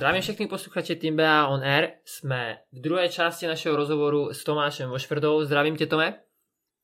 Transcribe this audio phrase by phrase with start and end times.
[0.00, 1.88] Zdravím všechny posluchače Timba On Air.
[2.04, 5.44] Jsme v druhé části našeho rozhovoru s Tomášem Vošvrdou.
[5.44, 6.20] Zdravím tě, Tome.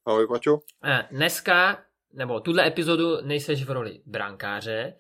[0.07, 0.59] Ahoj, Paťo.
[0.85, 4.97] Eh, dneska, nebo tuhle epizodu nejseš v roli brankáře,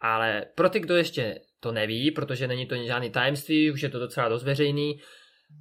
[0.00, 3.98] ale pro ty, kdo ještě to neví, protože není to žádný tajemství, už je to
[3.98, 5.00] docela dost veřejný,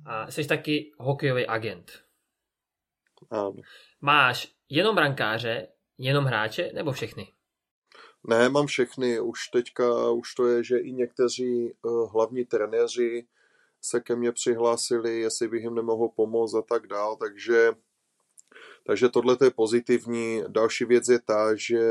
[0.05, 1.91] a jsi taky hokejový agent.
[3.31, 3.53] Ano.
[4.01, 5.67] Máš jenom brankáře,
[5.97, 7.33] jenom hráče nebo všechny?
[8.27, 9.19] Ne, mám všechny.
[9.19, 13.27] Už teďka, už to je, že i někteří uh, hlavní trenéři
[13.81, 17.71] se ke mně přihlásili, jestli bych jim nemohl pomoct a tak dál, takže,
[18.85, 20.43] takže tohle je pozitivní.
[20.47, 21.81] Další věc je ta, že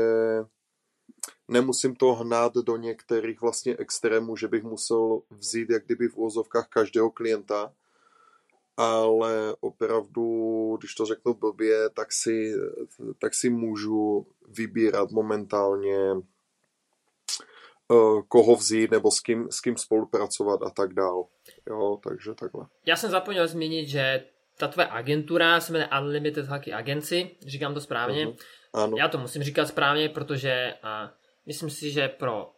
[1.47, 6.67] nemusím to hnát do některých vlastně extrémů, že bych musel vzít jak kdyby v úzovkách
[6.67, 7.73] každého klienta,
[8.77, 12.53] ale opravdu, když to řeknu blbě, tak si,
[13.19, 14.27] tak si můžu
[14.57, 15.97] vybírat momentálně
[17.91, 21.25] eh, koho vzít nebo s kým, s kým spolupracovat a tak dál.
[21.69, 22.65] Jo, takže takhle.
[22.85, 24.25] Já jsem zapomněl zmínit, že
[24.57, 28.27] ta tvoje agentura se jmenuje Unlimited Hockey Agency, říkám to správně.
[28.27, 28.37] Uh-huh.
[28.73, 28.97] Ano.
[28.97, 31.13] Já to musím říkat správně, protože a,
[31.45, 32.51] myslím si, že pro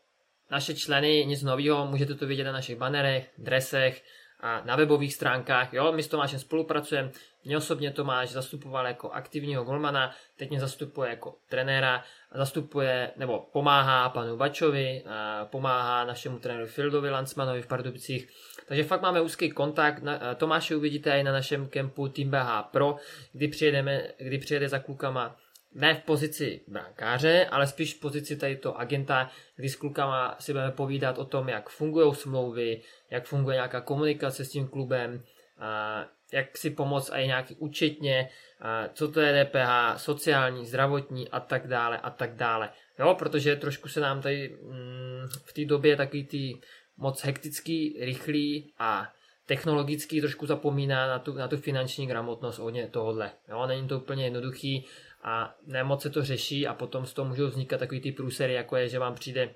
[0.51, 4.03] naše členy nic nového, můžete to vidět na našich banerech, dresech,
[4.45, 5.73] a na webových stránkách.
[5.73, 7.11] Jo, my s Tomášem spolupracujeme.
[7.45, 12.03] Mě osobně Tomáš zastupoval jako aktivního golmana, teď mě zastupuje jako trenéra,
[12.35, 15.03] zastupuje nebo pomáhá panu Bačovi,
[15.43, 18.27] pomáhá našemu trenéru Fieldovi Lancmanovi v Pardubicích.
[18.67, 20.03] Takže fakt máme úzký kontakt.
[20.37, 22.95] Tomáše uvidíte i na našem kempu Team BH Pro,
[23.33, 25.35] kdy, přijedeme, kdy přijede za klukama
[25.75, 30.51] ne v pozici brankáře, ale spíš v pozici tady to agenta, kdy s klukama si
[30.53, 35.23] budeme povídat o tom, jak fungují smlouvy, jak funguje nějaká komunikace s tím klubem,
[35.59, 38.29] a jak si pomoct i nějaký účetně,
[38.61, 42.69] a co to je DPH, sociální, zdravotní a tak dále a tak dále.
[42.99, 46.59] Jo, protože trošku se nám tady mm, v té době takový ty
[46.97, 49.13] moc hektický, rychlý a
[49.45, 53.31] technologický trošku zapomíná na tu, na tu finanční gramotnost ně tohohle.
[53.49, 54.85] Jo, není to úplně jednoduchý
[55.25, 58.75] a nemoc se to řeší a potom z toho můžou vznikat takový ty průsery, jako
[58.75, 59.55] je, že vám přijde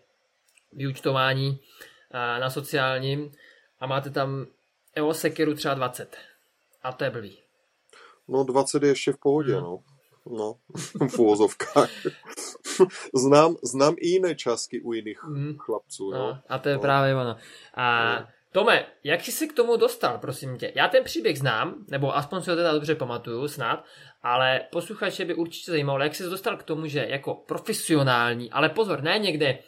[0.73, 1.59] vyučtování
[2.13, 3.31] na sociálním
[3.79, 4.47] a máte tam
[4.95, 6.17] EO sekeru třeba 20.
[6.83, 7.37] A to je blbý.
[8.27, 9.63] No 20 je ještě v pohodě, hmm.
[9.63, 9.83] no.
[10.31, 10.55] No,
[11.09, 11.89] v úvozovkách.
[13.15, 15.57] znám, znám i jiné částky u jiných hmm.
[15.57, 16.11] chlapců.
[16.11, 16.81] No, a to je no.
[16.81, 17.35] právě ono.
[17.73, 18.27] A no.
[18.51, 20.71] Tome, jak jsi se k tomu dostal, prosím tě?
[20.75, 23.85] Já ten příběh znám, nebo aspoň si ho teda dobře pamatuju, snad,
[24.21, 28.69] ale posluchače by určitě zajímalo, jak jsi se dostal k tomu, že jako profesionální, ale
[28.69, 29.59] pozor, ne někde,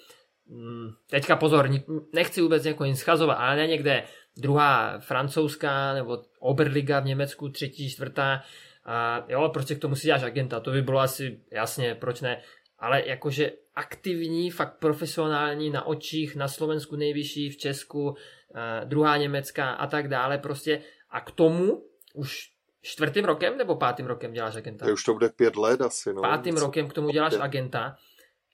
[0.48, 1.70] mm, teďka pozor,
[2.14, 4.04] nechci vůbec někoho schazovat, ale ne někde
[4.38, 8.44] druhá francouzská nebo Oberliga v Německu, třetí, čtvrtá,
[8.86, 12.42] a jo, prostě k tomu si děláš agenta, to by bylo asi jasně, proč ne,
[12.80, 18.16] ale jakože aktivní, fakt profesionální na očích, na Slovensku nejvyšší, v Česku,
[18.56, 21.84] eh, druhá německá a tak dále prostě a k tomu
[22.14, 22.52] už
[22.82, 24.88] čtvrtým rokem nebo pátým rokem děláš agenta?
[24.88, 26.14] Je už to bude pět let asi.
[26.14, 26.22] No.
[26.22, 26.66] Pátým Něco.
[26.66, 27.42] rokem k tomu děláš pět.
[27.42, 27.96] agenta.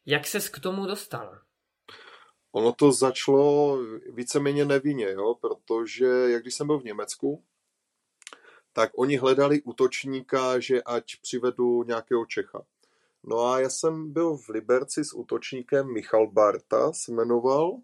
[0.05, 1.39] Jak ses k tomu dostal?
[2.51, 3.79] Ono to začalo
[4.13, 7.43] víceméně nevinně, jo, protože jak když jsem byl v Německu,
[8.73, 12.65] tak oni hledali útočníka, že ať přivedu nějakého Čecha.
[13.23, 17.77] No a já jsem byl v Liberci s útočníkem Michal Barta, se jmenoval,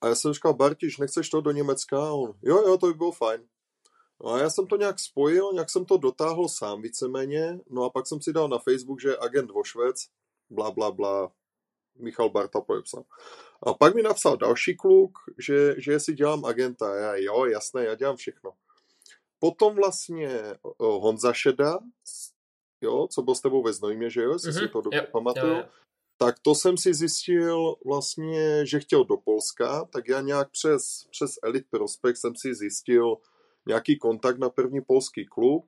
[0.00, 1.98] a já jsem říkal, Bartiš, nechceš to do Německa?
[1.98, 3.48] A on, jo, jo, to by bylo fajn.
[4.24, 7.90] No a já jsem to nějak spojil, nějak jsem to dotáhl sám víceméně, no a
[7.90, 10.06] pak jsem si dal na Facebook, že agent Vošvec,
[10.50, 11.32] bla, bla, bla,
[11.98, 13.04] Michal Barta podepsal.
[13.62, 16.96] A pak mi napsal další kluk, že, že jestli dělám agenta.
[16.96, 18.52] Já, jo, jasné, já dělám všechno.
[19.38, 21.78] Potom vlastně Honza Šeda,
[22.80, 24.62] jo, co byl s tebou ve Znojmě, že jo, jestli mm-hmm.
[24.62, 25.56] si to dobře pamatuju,
[26.16, 31.30] tak to jsem si zjistil vlastně, že chtěl do Polska, tak já nějak přes, přes
[31.42, 33.16] Elite Prospect jsem si zjistil,
[33.66, 35.66] nějaký kontakt na první polský klub,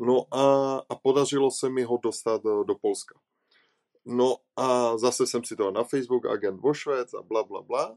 [0.00, 3.20] no a, a podařilo se mi ho dostat do, do Polska.
[4.06, 7.96] No a zase jsem si to na Facebook, agent Vošvec a bla, bla, bla.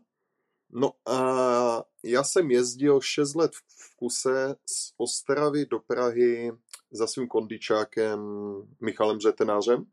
[0.72, 6.52] No a já jsem jezdil 6 let v kuse z Ostravy do Prahy
[6.92, 8.20] za svým kondičákem
[8.82, 9.86] Michalem Řetenářem.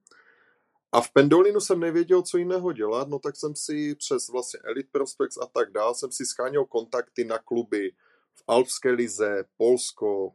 [0.93, 4.89] A v Pendolinu jsem nevěděl, co jiného dělat, no tak jsem si přes vlastně Elite
[4.93, 7.93] Prospects a tak dál, jsem si skáněl kontakty na kluby
[8.35, 10.33] v Alpské lize, Polsko,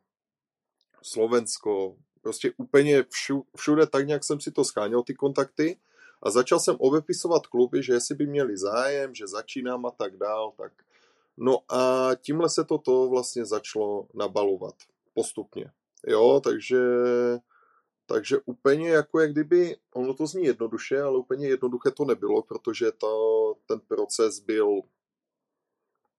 [1.04, 5.80] Slovensko, prostě úplně všu, všude tak nějak jsem si to scháněl, ty kontakty
[6.24, 10.54] a začal jsem obepisovat kluby, že jestli by měli zájem, že začínám a tak dál,
[10.58, 10.72] tak
[11.38, 14.76] no a tímhle se to, to vlastně začalo nabalovat
[15.14, 15.72] postupně.
[16.08, 16.78] Jo, takže
[18.06, 22.92] takže úplně jako jak kdyby, ono to zní jednoduše, ale úplně jednoduché to nebylo, protože
[22.92, 24.82] to, ten proces byl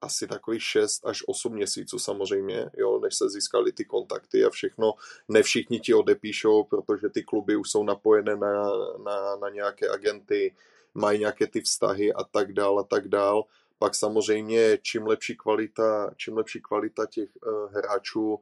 [0.03, 4.95] asi takových 6 až 8 měsíců samozřejmě, jo, než se získali ty kontakty a všechno.
[5.29, 8.71] Ne všichni ti odepíšou, protože ty kluby už jsou napojené na,
[9.05, 10.55] na, na nějaké agenty,
[10.95, 13.45] mají nějaké ty vztahy a tak dál a tak dál.
[13.79, 18.41] Pak samozřejmě čím lepší kvalita, čím lepší kvalita těch uh, hráčů,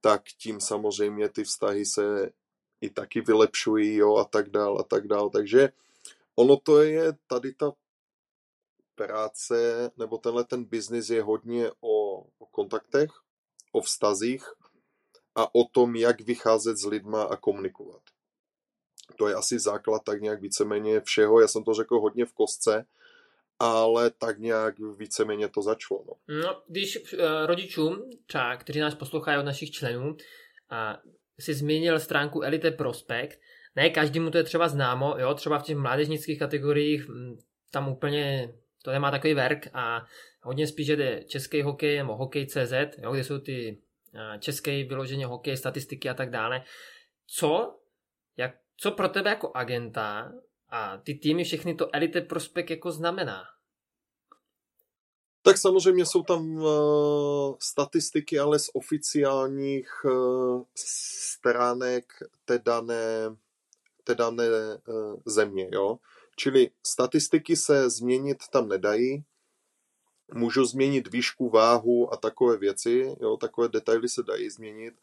[0.00, 2.30] tak tím samozřejmě ty vztahy se
[2.80, 5.30] i taky vylepšují jo, a tak dál a tak dál.
[5.30, 5.68] Takže
[6.36, 7.72] ono to je tady ta
[8.94, 13.10] práce, nebo tenhle ten biznis je hodně o, o kontaktech,
[13.72, 14.44] o vztazích
[15.34, 18.02] a o tom, jak vycházet s lidma a komunikovat.
[19.16, 21.40] To je asi základ tak nějak víceméně všeho.
[21.40, 22.86] Já jsem to řekl hodně v kostce,
[23.58, 26.04] ale tak nějak víceméně to začalo.
[26.28, 30.16] No, no když uh, rodičům, třeba, kteří nás poslouchají od našich členů,
[30.70, 31.00] a
[31.40, 33.40] si zmínil stránku Elite Prospekt,
[33.76, 37.38] ne každému to je třeba známo, jo, třeba v těch mládežnických kategoriích hm,
[37.70, 40.06] tam úplně to nemá takový verk a
[40.42, 43.78] hodně spíš jde český hokej nebo hokej CZ, jo, kde jsou ty
[44.14, 46.62] uh, české vyloženě hokej, statistiky a tak dále.
[47.26, 47.78] Co,
[48.36, 50.32] jak, co pro tebe jako agenta
[50.68, 53.44] a ty týmy všechny to Elite Prospekt jako znamená?
[55.42, 62.04] Tak samozřejmě jsou tam uh, statistiky, ale z oficiálních uh, stránek
[62.44, 63.36] té dané,
[64.04, 64.44] té dané
[64.88, 65.68] uh, země.
[65.72, 65.98] Jo?
[66.40, 69.24] Čili statistiky se změnit tam nedají,
[70.34, 73.36] můžu změnit výšku, váhu a takové věci, jo?
[73.36, 74.94] takové detaily se dají změnit,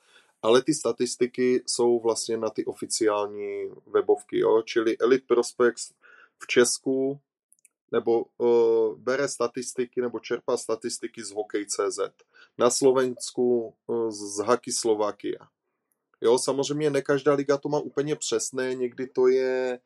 [0.41, 4.61] ale ty statistiky jsou vlastně na ty oficiální webovky, jo?
[4.61, 5.93] čili Elite Prospects
[6.39, 7.19] v Česku
[7.91, 11.99] nebo uh, bere statistiky nebo čerpá statistiky z Hokej.cz.
[12.57, 15.47] Na Slovensku uh, z Haky Slovakia.
[16.21, 19.79] Jo, samozřejmě ne každá liga to má úplně přesné, někdy to je,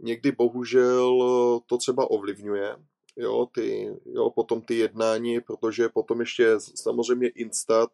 [0.00, 1.20] někdy bohužel
[1.66, 2.76] to třeba ovlivňuje,
[3.16, 7.90] jo, ty, jo, potom ty jednání, protože potom ještě samozřejmě Instat,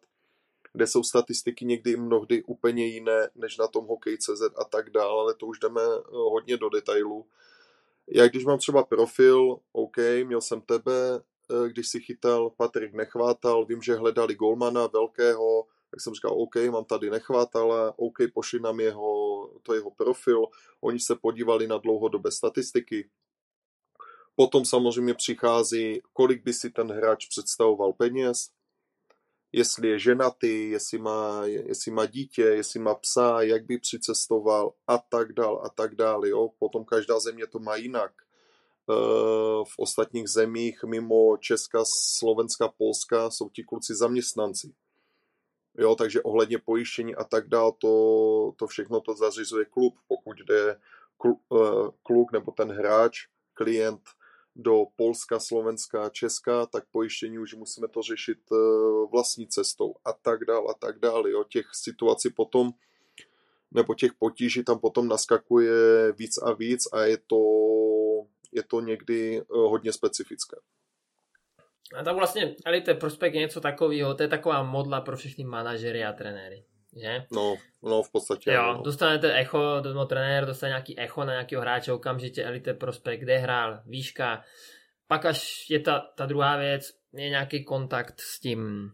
[0.73, 5.33] kde jsou statistiky někdy mnohdy úplně jiné než na tom Hokej.cz a tak dále, ale
[5.33, 7.25] to už jdeme hodně do detailu.
[8.07, 11.21] Já když mám třeba profil, OK, měl jsem tebe,
[11.51, 16.55] eh, když si chytal, Patrik nechvátal, vím, že hledali golmana velkého, tak jsem říkal, OK,
[16.55, 19.32] mám tady nechvátala, OK, pošli nám jeho,
[19.63, 20.45] to jeho profil,
[20.81, 23.09] oni se podívali na dlouhodobé statistiky,
[24.35, 28.49] Potom samozřejmě přichází, kolik by si ten hráč představoval peněz,
[29.51, 34.97] jestli je ženatý, jestli má, jestli má dítě, jestli má psa, jak by přicestoval a
[34.97, 36.25] tak dál a tak dál.
[36.25, 36.49] Jo?
[36.59, 38.11] Potom každá země to má jinak.
[38.11, 38.23] E,
[39.63, 41.83] v ostatních zemích mimo Česka,
[42.17, 44.73] Slovenska, Polska jsou ti kluci zaměstnanci.
[45.77, 50.69] Jo, takže ohledně pojištění a tak dál, to, to všechno to zařizuje klub, pokud jde
[50.71, 50.77] e,
[52.03, 54.01] kluk nebo ten hráč, klient
[54.55, 58.55] do Polska, Slovenska, Česka, tak pojištění už musíme to řešit eh,
[59.11, 61.27] vlastní cestou a tak dál a tak dál.
[61.27, 61.43] Jo.
[61.43, 62.71] Těch situací potom
[63.71, 67.39] nebo těch potíží tam potom naskakuje víc a víc a je to,
[68.51, 70.57] je to někdy eh, hodně specifické.
[71.95, 76.05] A tak vlastně Elite Prospekt je něco takového, to je taková modla pro všechny manažery
[76.05, 76.63] a trenéry
[77.01, 77.25] že?
[77.31, 78.51] No, no v podstatě.
[78.51, 78.81] Jo, no.
[78.83, 83.81] dostanete echo, no, trenér dostane nějaký echo na nějakého hráče, okamžitě Elite Prospekt, kde hrál,
[83.85, 84.43] výška.
[85.07, 88.91] Pak až je ta, ta druhá věc, je nějaký kontakt s tím,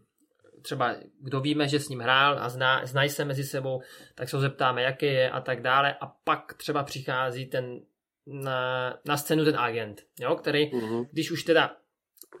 [0.62, 3.80] třeba kdo víme, že s ním hrál a zná, znají se mezi sebou,
[4.14, 7.80] tak se ho zeptáme, jaký je a tak dále a pak třeba přichází ten
[8.26, 11.06] na, na scénu ten agent, jo, který, mm-hmm.
[11.12, 11.76] když už teda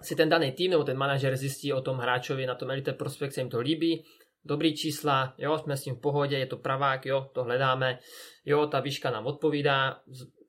[0.02, 3.32] si ten daný tým nebo ten manažer zjistí o tom hráčovi na tom Elite Prospekt,
[3.32, 4.04] se jim to líbí,
[4.44, 7.98] dobrý čísla, jo, jsme s tím v pohodě, je to pravák, jo, to hledáme,
[8.44, 10.00] jo, ta výška nám odpovídá,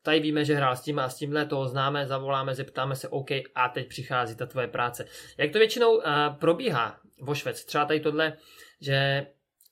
[0.01, 3.31] tady víme, že hrál s tím a s tímhle, toho známe, zavoláme, zeptáme se, OK,
[3.55, 5.05] a teď přichází ta tvoje práce.
[5.38, 6.03] Jak to většinou uh,
[6.39, 7.65] probíhá vo Švec?
[7.65, 8.38] Třeba tady tohle,
[8.81, 9.27] že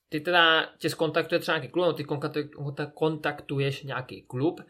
[0.09, 2.05] ty teda tě skontaktuje třeba nějaký klub, no ty
[2.93, 4.61] kontaktuješ nějaký klub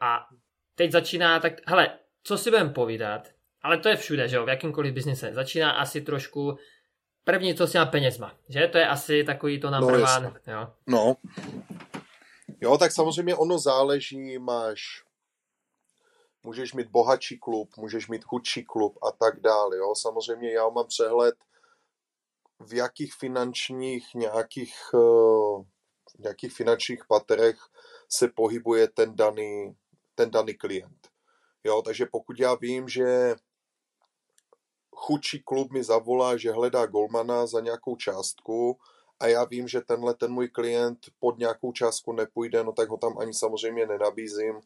[0.00, 0.26] a
[0.74, 3.28] teď začíná tak, hele, co si budeme povídat,
[3.64, 5.34] ale to je všude, že jo, v jakýmkoliv biznise.
[5.34, 6.58] Začíná asi trošku
[7.24, 8.68] první, co s těma penězma, že?
[8.68, 10.72] To je asi takový to number no, one, jo.
[10.86, 11.16] No.
[12.60, 15.04] Jo, tak samozřejmě ono záleží, máš
[16.42, 19.94] můžeš mít bohatší klub, můžeš mít chudší klub a tak dále, jo.
[19.94, 21.34] Samozřejmě já mám přehled,
[22.60, 25.64] v jakých finančních nějakých, uh,
[26.18, 27.56] nějakých finančních paterech
[28.08, 29.76] se pohybuje ten daný,
[30.14, 31.08] ten daný klient.
[31.64, 33.34] Jo, takže pokud já vím, že
[34.94, 38.78] chudší klub mi zavolá, že hledá golmana za nějakou částku
[39.20, 42.96] a já vím, že tenhle ten můj klient pod nějakou částku nepůjde, no tak ho
[42.96, 44.60] tam ani samozřejmě nenabízím,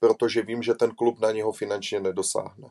[0.00, 2.70] protože vím, že ten klub na něho finančně nedosáhne.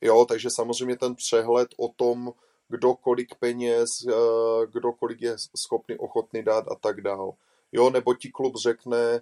[0.00, 2.32] Jo, takže samozřejmě ten přehled o tom,
[2.68, 7.32] kdo kolik peněz, eh, kdo kolik je schopný, ochotný dát a tak dál.
[7.72, 9.20] Jo, nebo ti klub řekne,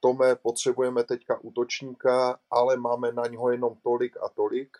[0.00, 4.76] Tome, potřebujeme teďka útočníka, ale máme na něho jenom tolik a tolik.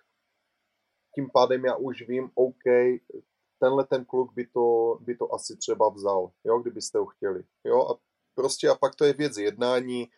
[1.14, 2.64] Tím pádem já už vím, OK,
[3.59, 7.44] tenhle ten kluk by to, by to asi třeba vzal, jo, kdybyste ho chtěli.
[7.64, 7.99] Jo, a
[8.35, 10.09] prostě a pak to je věc jednání,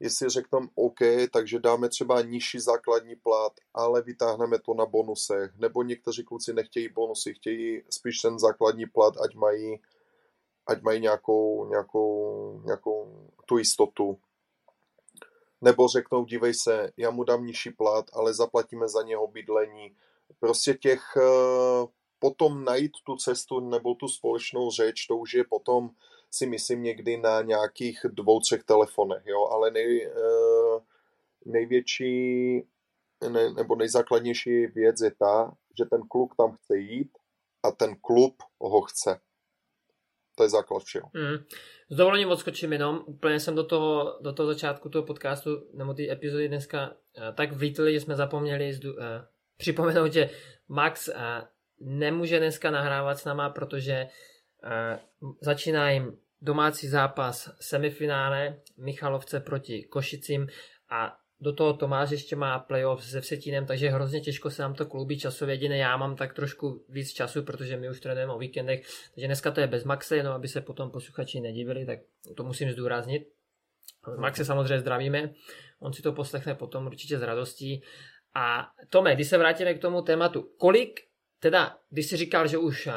[0.00, 0.98] jestli řekneme OK,
[1.32, 6.88] takže dáme třeba nižší základní plat, ale vytáhneme to na bonusech, nebo někteří kluci nechtějí
[6.88, 9.80] bonusy, chtějí spíš ten základní plat, ať mají,
[10.66, 14.18] ať mají nějakou, nějakou, nějakou tu jistotu.
[15.60, 19.96] Nebo řeknou, dívej se, já mu dám nižší plat, ale zaplatíme za něho bydlení.
[20.40, 21.86] Prostě těch eh,
[22.18, 25.90] potom najít tu cestu nebo tu společnou řeč, to už je potom
[26.30, 30.80] si myslím někdy na nějakých dvou, třech telefonech, jo, ale nej, eh,
[31.46, 32.62] největší
[33.28, 37.10] ne, nebo nejzákladnější věc je ta, že ten kluk tam chce jít
[37.62, 39.20] a ten klub ho chce.
[40.34, 41.10] To je základ všeho.
[41.14, 41.44] Mm.
[41.90, 46.10] S dovolením odskočím jenom, úplně jsem do toho, do toho začátku toho podcastu, nebo ty
[46.10, 48.92] epizody dneska uh, tak vlítli, že jsme zapomněli zdu,
[49.62, 50.30] připomenout, že
[50.68, 51.14] Max uh,
[51.80, 60.48] nemůže dneska nahrávat s náma, protože uh, začíná jim domácí zápas semifinále Michalovce proti Košicím
[60.90, 64.86] a do toho Tomáš ještě má playoff se Vsetínem, takže hrozně těžko se nám to
[64.86, 65.54] kloubí časově.
[65.54, 69.50] Jediné já mám tak trošku víc času, protože my už trénujeme o víkendech, takže dneska
[69.50, 71.98] to je bez Maxe, jenom aby se potom posluchači nedivili, tak
[72.36, 73.22] to musím zdůraznit.
[74.18, 75.30] Maxe samozřejmě zdravíme,
[75.80, 77.82] on si to poslechne potom určitě s radostí.
[78.34, 81.00] A Tome, když se vrátíme k tomu tématu, kolik
[81.42, 82.92] teda, když jsi říkal, že už eh,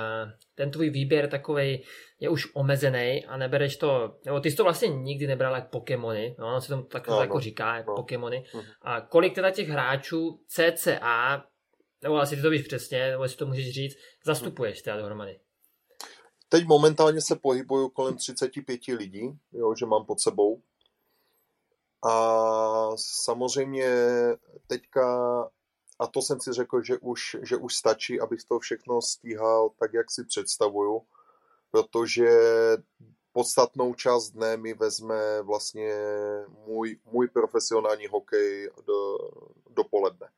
[0.55, 1.83] ten tvůj výběr takový
[2.19, 6.35] je už omezený a nebereš to, nebo ty jsi to vlastně nikdy nebral jak Pokémony,
[6.39, 7.95] no, ono se tomu tak no, jako no, říká, jak no.
[7.95, 8.45] Pokémony.
[8.53, 8.65] Uh-huh.
[8.81, 11.45] A kolik teda těch hráčů CCA,
[12.03, 15.39] nebo asi ty to víš přesně, nebo jestli to můžeš říct, zastupuješ teda dohromady?
[16.49, 20.61] Teď momentálně se pohybuju kolem 35 lidí, jo, že mám pod sebou.
[22.09, 22.44] A
[22.97, 23.89] samozřejmě
[24.67, 25.05] teďka
[25.99, 29.93] a to jsem si řekl, že už, že už stačí, abych to všechno stíhal tak,
[29.93, 31.01] jak si představuju,
[31.71, 32.29] protože
[33.31, 35.95] podstatnou část dne mi vezme vlastně
[36.65, 39.17] můj, můj profesionální hokej do,
[39.69, 40.29] dopoledne.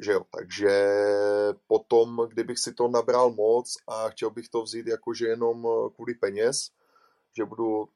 [0.00, 0.94] Že jo, takže
[1.66, 6.70] potom, kdybych si to nabral moc a chtěl bych to vzít jakože jenom kvůli peněz,
[7.36, 7.88] že budu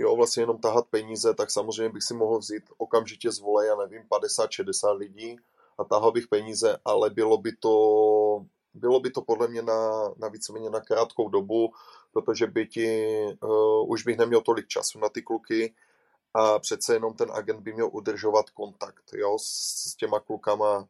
[0.00, 3.76] jo, vlastně jenom tahat peníze, tak samozřejmě bych si mohl vzít okamžitě z vole, já
[3.76, 5.36] nevím, 50-60 lidí,
[5.78, 10.28] a tahal bych peníze, ale bylo by to, bylo by to podle mě na, na
[10.28, 11.72] víceméně na krátkou dobu,
[12.12, 15.74] protože by ti, uh, už bych neměl tolik času na ty kluky
[16.34, 19.46] a přece jenom ten agent by měl udržovat kontakt jo, s,
[19.90, 20.88] s těma klukama.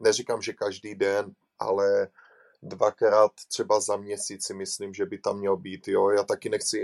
[0.00, 2.08] Neříkám, že každý den, ale
[2.62, 5.88] dvakrát třeba za měsíc si myslím, že by tam měl být.
[5.88, 6.10] Jo.
[6.10, 6.78] Já taky nechci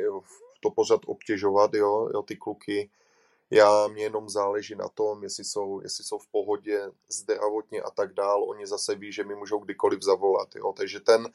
[0.61, 2.91] to pořád obtěžovat, jo, jo ty kluky,
[3.51, 8.15] já, mě jenom záleží na tom, jestli jsou, jestli jsou v pohodě zdravotně a tak
[8.15, 8.45] dál.
[8.51, 10.49] Oni zase ví, že mi můžou kdykoliv zavolat.
[10.57, 10.73] Jo?
[10.77, 11.29] Takže ten,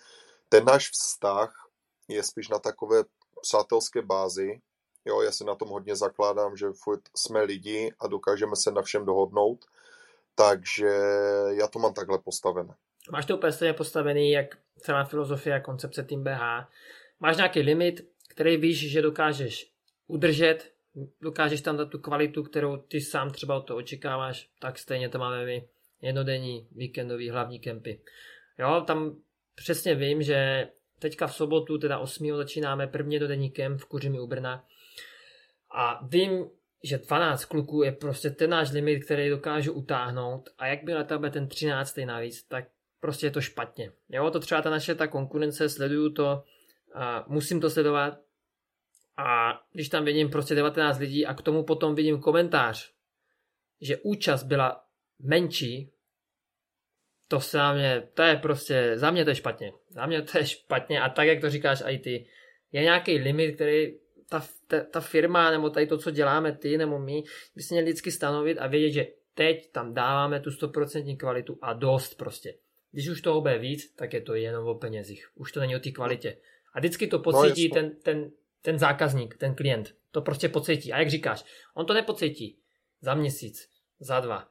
[0.50, 1.70] ten náš vztah
[2.08, 3.04] je spíš na takové
[3.42, 4.62] přátelské bázi.
[5.06, 8.82] Jo, já si na tom hodně zakládám, že furt jsme lidi a dokážeme se na
[8.82, 9.66] všem dohodnout.
[10.36, 10.92] Takže
[11.50, 12.76] já to mám takhle postavené.
[13.12, 16.68] Máš to úplně stejně postavený, jak celá filozofie a koncepce Team BH.
[17.20, 19.72] Máš nějaký limit, který víš, že dokážeš
[20.08, 20.74] udržet,
[21.22, 25.20] dokážeš tam dát tu kvalitu, kterou ty sám třeba od toho očekáváš, tak stejně to
[25.20, 25.68] máme my
[26.02, 28.02] jednodenní víkendový hlavní kempy.
[28.60, 29.16] Jo, tam
[29.56, 30.68] přesně vím, že
[31.00, 32.36] teďka v sobotu, teda 8.
[32.36, 34.66] začínáme první jednodenní kemp v Kuřimi u Brna
[35.76, 36.50] a vím,
[36.84, 41.04] že 12 kluků je prostě ten náš limit, který dokážu utáhnout a jak by na
[41.04, 41.98] ten 13.
[42.06, 42.66] navíc, tak
[43.00, 43.92] prostě je to špatně.
[44.10, 46.44] Jo, to třeba ta naše ta konkurence, sleduju to,
[46.94, 48.20] a musím to sledovat,
[49.18, 52.92] a když tam vidím prostě 19 lidí a k tomu potom vidím komentář,
[53.82, 54.84] že účast byla
[55.20, 55.92] menší,
[57.28, 59.74] to se na mě, to je prostě, za mě to je špatně.
[59.90, 62.28] Za mě to je špatně a tak, jak to říkáš i ty,
[62.72, 63.94] je nějaký limit, který
[64.30, 67.24] ta, ta, ta firma nebo tady to, co děláme ty nebo my,
[67.56, 71.74] by si měli vždycky stanovit a vědět, že teď tam dáváme tu 100% kvalitu a
[71.74, 72.54] dost prostě.
[72.92, 75.32] Když už toho bude víc, tak je to jenom o penězích.
[75.36, 76.38] Už to není o té kvalitě.
[76.74, 79.96] A vždycky to no, pocítí no, ten, ten, ten zákazník, ten klient.
[80.12, 80.94] To prostě pocítí.
[80.94, 82.60] A jak říkáš, on to nepocítí
[83.02, 84.48] za měsíc, za dva.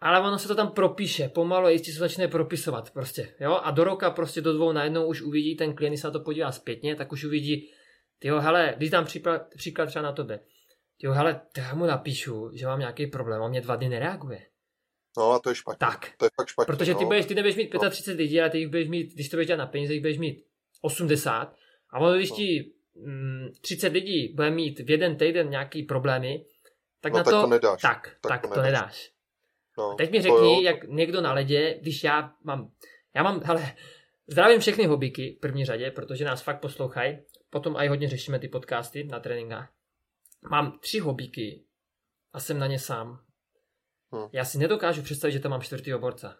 [0.00, 3.70] Ale ono se to tam propíše, pomalu a jistě se začne propisovat prostě, jo, a
[3.70, 6.52] do roka prostě do dvou najednou už uvidí ten klient, když se na to podívá
[6.52, 7.70] zpětně, tak už uvidí,
[8.18, 10.40] tyjo, hele, když dám příklad, příklad třeba na tebe,
[11.00, 14.46] tyjo, hele, já mu napíšu, že mám nějaký problém, on mě dva dny nereaguje.
[15.18, 15.78] No a to je špatně.
[15.78, 16.10] Tak.
[16.16, 16.66] To je fakt špatně.
[16.66, 17.08] Protože ty, no.
[17.08, 18.18] budeš, ty nebudeš mít 35 no.
[18.18, 20.44] lidí, ale ty jich budeš mít, když to budeš dělat na peníze, jich budeš mít
[20.80, 21.56] 80.
[21.90, 22.36] A ono, když No.
[22.36, 26.44] ti mm, 30 lidí bude mít v jeden týden nějaký problémy,
[27.00, 27.82] tak No, na tak to, to nedáš.
[27.82, 29.12] Tak, tak, Tak to to nedáš.
[29.78, 30.60] No, Teď mi řekni, jo.
[30.62, 32.70] jak někdo na ledě, když já mám,
[33.14, 33.76] já mám, hele,
[34.26, 37.18] zdravím všechny hobíky v první řadě, protože nás fakt poslouchají,
[37.50, 39.72] potom i hodně řešíme ty podcasty na tréninkách.
[40.50, 41.64] Mám tři hobíky
[42.32, 43.20] a jsem na ně sám.
[44.14, 44.28] Hm.
[44.32, 46.36] Já si nedokážu představit, že tam mám čtvrtýho borca.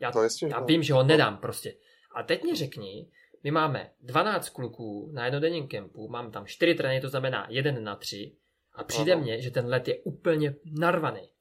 [0.00, 0.66] Já, No jasně, já no.
[0.66, 1.74] vím, že ho nedám prostě.
[2.14, 3.10] A teď mi řekni,
[3.44, 7.96] my máme 12 kluků na jednodenním kempu, mám tam 4 tréninky, to znamená 1 na
[7.96, 8.36] 3
[8.72, 11.32] a přijde mně, že ten let je úplně narvaný.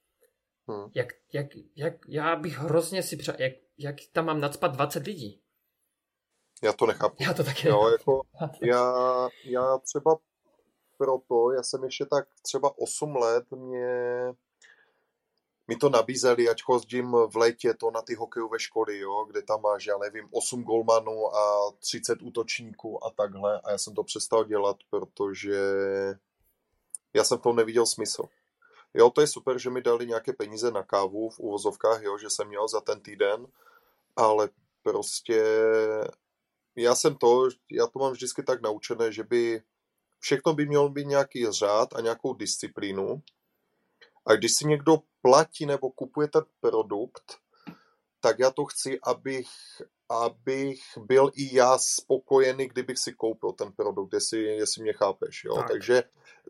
[0.71, 0.91] Hm.
[0.95, 5.41] Jak, jak, jak, já bych hrozně si přál, jak, jak tam mám nadspat 20 lidí.
[6.63, 7.15] Já to nechápu.
[7.19, 8.21] Já to taky Jo, jako
[8.61, 8.93] já,
[9.43, 10.17] já třeba
[10.97, 14.33] proto, já jsem ještě tak třeba 8 let mě
[15.67, 19.61] mi to nabízeli, ať chodím v létě to na ty hokejové školy, jo, kde tam
[19.61, 24.45] máš, já nevím, 8 golmanů a 30 útočníků a takhle a já jsem to přestal
[24.45, 25.59] dělat, protože
[27.13, 28.23] já jsem v tom neviděl smysl.
[28.93, 32.29] Jo, to je super, že mi dali nějaké peníze na kávu v uvozovkách, jo, že
[32.29, 33.47] jsem měl za ten týden,
[34.15, 34.49] ale
[34.83, 35.43] prostě
[36.75, 39.61] já jsem to, já to mám vždycky tak naučené, že by
[40.19, 43.21] všechno by mělo být nějaký řád a nějakou disciplínu.
[44.25, 44.97] A když si někdo
[45.27, 47.37] platí nebo kupuje ten produkt,
[48.19, 49.47] tak já to chci, abych,
[50.09, 55.43] abych byl i já spokojený, kdybych si koupil ten produkt, jestli, jestli mě chápeš.
[55.43, 55.55] Jo?
[55.55, 55.67] Tak.
[55.67, 56.03] Takže,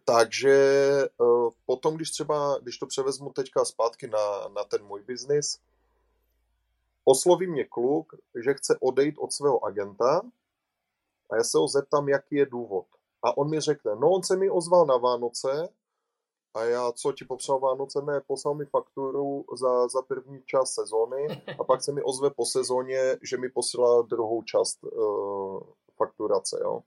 [0.06, 0.54] takže
[1.06, 5.60] eh, potom, když třeba, když to převezmu teďka zpátky na, na ten můj biznis,
[7.06, 10.22] osloví mě kluk, že chce odejít od svého agenta
[11.30, 12.86] a já se ho zeptám, jaký je důvod.
[13.24, 15.70] A on mi řekne, no on se mi ozval na Vánoce
[16.58, 21.44] a já, co ti popsal Vánoce, ne, poslal mi fakturu za, za první část sezóny
[21.60, 25.60] a pak se mi ozve po sezóně, že mi posílá druhou část uh,
[25.98, 26.84] fakturace, jo.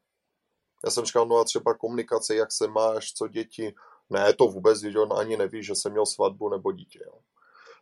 [0.84, 3.74] Já jsem říkal, no a třeba komunikace, jak se máš, co děti,
[4.10, 7.18] ne, to vůbec, když on ani neví, že jsem měl svatbu nebo dítě, jo.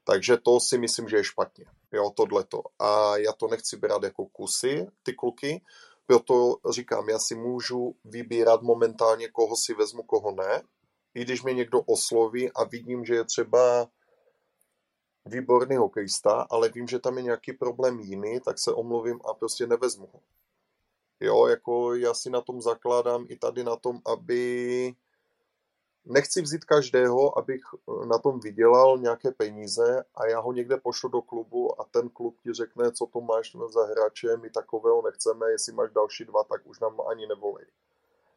[0.04, 2.62] Takže to si myslím, že je špatně, jo, tohleto.
[2.78, 5.62] A já to nechci brát jako kusy, ty kluky,
[6.06, 10.62] proto říkám, já si můžu vybírat momentálně, koho si vezmu, koho ne.
[11.18, 13.88] I když mě někdo osloví a vidím, že je třeba
[15.26, 19.66] výborný hokejista, ale vím, že tam je nějaký problém jiný, tak se omluvím a prostě
[19.66, 20.20] nevezmu ho.
[21.20, 24.94] Jo, jako já si na tom zakládám i tady na tom, aby
[26.04, 27.62] nechci vzít každého, abych
[28.08, 32.40] na tom vydělal nějaké peníze a já ho někde pošlu do klubu a ten klub
[32.42, 36.66] ti řekne, co to máš za hráče, my takového nechceme, jestli máš další dva, tak
[36.66, 37.66] už nám ani nevolej.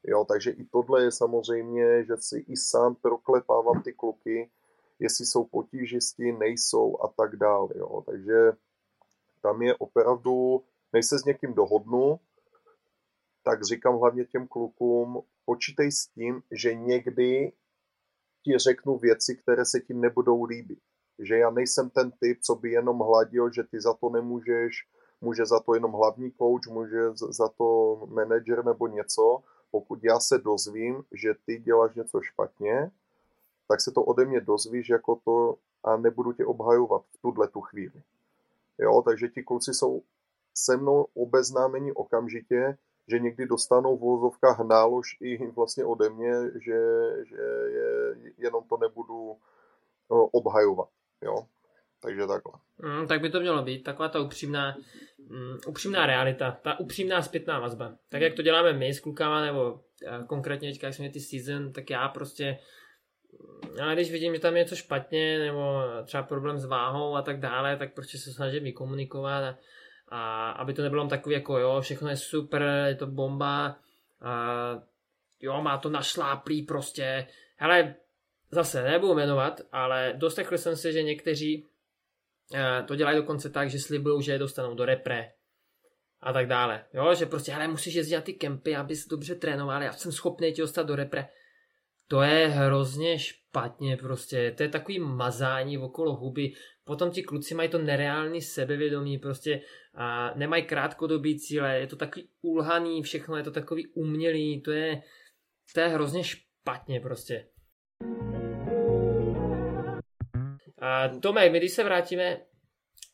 [0.04, 4.52] Jo, takže i tohle je samozřejmě, že si i sám proklepávám ty kluky,
[5.00, 7.70] jestli jsou potížisti, nejsou a tak dále.
[7.76, 8.04] Jo.
[8.06, 8.52] Takže
[9.42, 12.20] tam je opravdu, než se s někým dohodnu,
[13.44, 17.54] tak říkám hlavně těm klukům, počítej s tím, že někdy
[18.44, 20.80] ti řeknu věci, které se ti nebudou líbit.
[21.20, 24.88] Že já nejsem ten typ, co by jenom hladil, že ty za to nemůžeš,
[25.22, 29.44] může za to jenom hlavní coach, může za to manager nebo něco.
[29.72, 32.92] Pokud já se dozvím, že ty děláš něco špatně,
[33.68, 37.62] tak se to ode mě dozvíš jako to a nebudu tě obhajovat v tuhle tu
[37.62, 38.02] chvíli.
[38.78, 40.02] Jo, takže ti kluci jsou
[40.56, 46.80] se mnou obeznámeni okamžitě, že někdy dostanou v vozovkách nálož i vlastně ode mě, že,
[47.26, 49.38] že je, jenom to nebudu
[50.10, 50.90] no, obhajovat.
[51.22, 51.46] Jo?
[52.02, 52.54] Takže takhle.
[52.78, 54.78] Mm, tak by to mělo být, taková ta upřímná,
[55.30, 57.96] mm, upřímná realita, ta upřímná zpětná vazba.
[58.10, 61.74] Tak jak to děláme my s klukama, nebo uh, konkrétně teďka, jak jsme ty season,
[61.74, 62.58] tak já prostě,
[63.32, 67.22] mm, ale když vidím, že tam je něco špatně, nebo třeba problém s váhou a
[67.22, 69.58] tak dále, tak prostě se snažím vykomunikovat a,
[70.10, 73.78] a aby to nebylo takový jako jo, všechno je super, je to bomba,
[74.22, 74.76] a
[75.42, 77.96] jo, má to našláplý prostě, hele,
[78.52, 81.71] zase nebudu jmenovat, ale dostechl jsem se, že někteří eh,
[82.88, 85.32] to dělají dokonce tak, že slibují, že je dostanou do repre
[86.22, 86.86] a tak dále.
[86.94, 90.54] Jo, že prostě, ale musíš jezdit na ty kempy, abys dobře trénoval, já jsem schopný
[90.54, 91.28] tě dostat do repre.
[92.08, 97.70] To je hrozně špatně prostě, to je takový mazání okolo huby, potom ti kluci mají
[97.70, 99.62] to nereální sebevědomí, prostě
[99.96, 105.02] a nemají krátkodobý cíle, je to takový ulhaný, všechno je to takový umělý, to je,
[105.74, 107.48] to je hrozně špatně prostě.
[110.82, 112.42] A Tomek, my když se vrátíme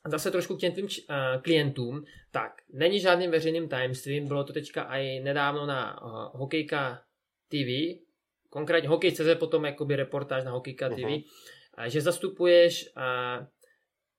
[0.07, 4.53] zase trošku k těm tvým č- uh, klientům, tak není žádným veřejným tajemstvím, bylo to
[4.53, 7.01] teďka i nedávno na uh, Hokejka
[7.49, 7.99] TV,
[8.49, 11.13] konkrétně Hokej.cz potom jakoby reportáž na Hokejka TV, Mhm.
[11.13, 13.45] uh, že zastupuješ uh,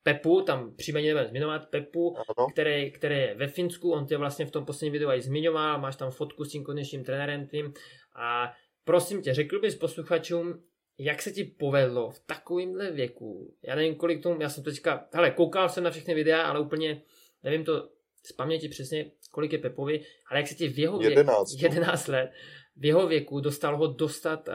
[0.03, 2.15] Pepu, tam příjmeně nebudeme zmiňovat, Pepu,
[2.53, 5.97] který, který je ve Finsku, on tě vlastně v tom posledním videu i zmiňoval, máš
[5.97, 7.73] tam fotku s tím konečným trenérem tím
[8.17, 8.53] a
[8.85, 10.63] prosím tě, řekl bys posluchačům,
[10.99, 15.31] jak se ti povedlo v takovémhle věku, já nevím kolik tomu, já jsem teďka, hele,
[15.31, 17.03] koukal jsem na všechny videa, ale úplně
[17.43, 17.89] nevím to
[18.23, 22.09] z paměti přesně, kolik je Pepovi, ale jak se ti v jeho věku, 11, 11
[22.09, 22.31] let,
[22.77, 24.55] v jeho věku dostal ho dostat uh,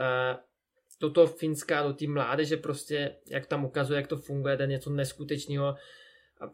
[1.00, 4.90] do toho Finska, do té mládeže prostě, jak tam ukazuje, jak to funguje, ten něco
[4.90, 5.74] neskutečného.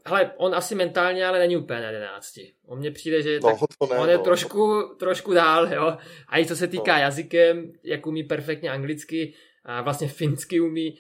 [0.05, 2.39] Ale on asi mentálně, ale není úplně na 11.
[2.67, 4.25] On mně přijde, že no, tak, ne, on je no.
[4.25, 5.97] trošku, trošku dál, jo.
[6.29, 7.01] A i co se týká no.
[7.01, 10.99] jazykem, jak umí perfektně anglicky, a vlastně finsky umí,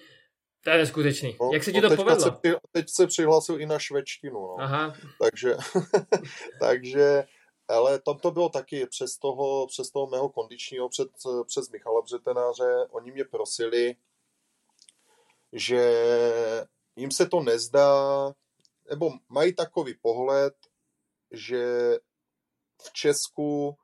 [0.64, 1.36] to je neskutečný.
[1.40, 2.20] No, Jak se ti to povedlo?
[2.20, 4.56] Se, teď se přihlásil i na švečtinu, no.
[4.58, 4.94] Aha.
[5.20, 5.56] Takže,
[6.60, 7.24] takže,
[7.68, 11.08] ale tam to bylo taky přes toho, přes toho mého kondičního, před,
[11.46, 13.96] přes Michala Břetenáře, oni mě prosili,
[15.52, 15.92] že
[16.96, 18.32] jim se to nezdá,
[18.90, 20.54] nebo mají takový pohled,
[21.30, 21.64] že
[22.82, 23.78] v Česku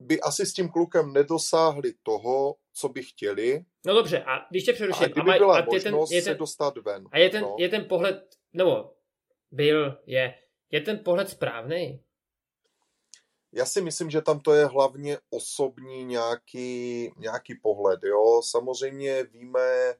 [0.00, 3.64] by asi s tím klukem nedosáhli toho, co by chtěli.
[3.86, 6.34] No dobře, a když tě přeruším, a, kdyby a byla a možnost ten, je ten,
[6.34, 7.04] se dostat ven.
[7.12, 7.56] A je ten, no.
[7.58, 8.90] je ten pohled, nebo
[9.50, 10.34] byl, je,
[10.70, 12.02] je ten pohled správný?
[13.52, 18.00] Já si myslím, že tam to je hlavně osobní nějaký, nějaký pohled.
[18.02, 18.40] Jo?
[18.44, 19.94] Samozřejmě víme,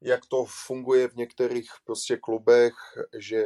[0.00, 2.74] jak to funguje v některých prostě klubech,
[3.18, 3.44] že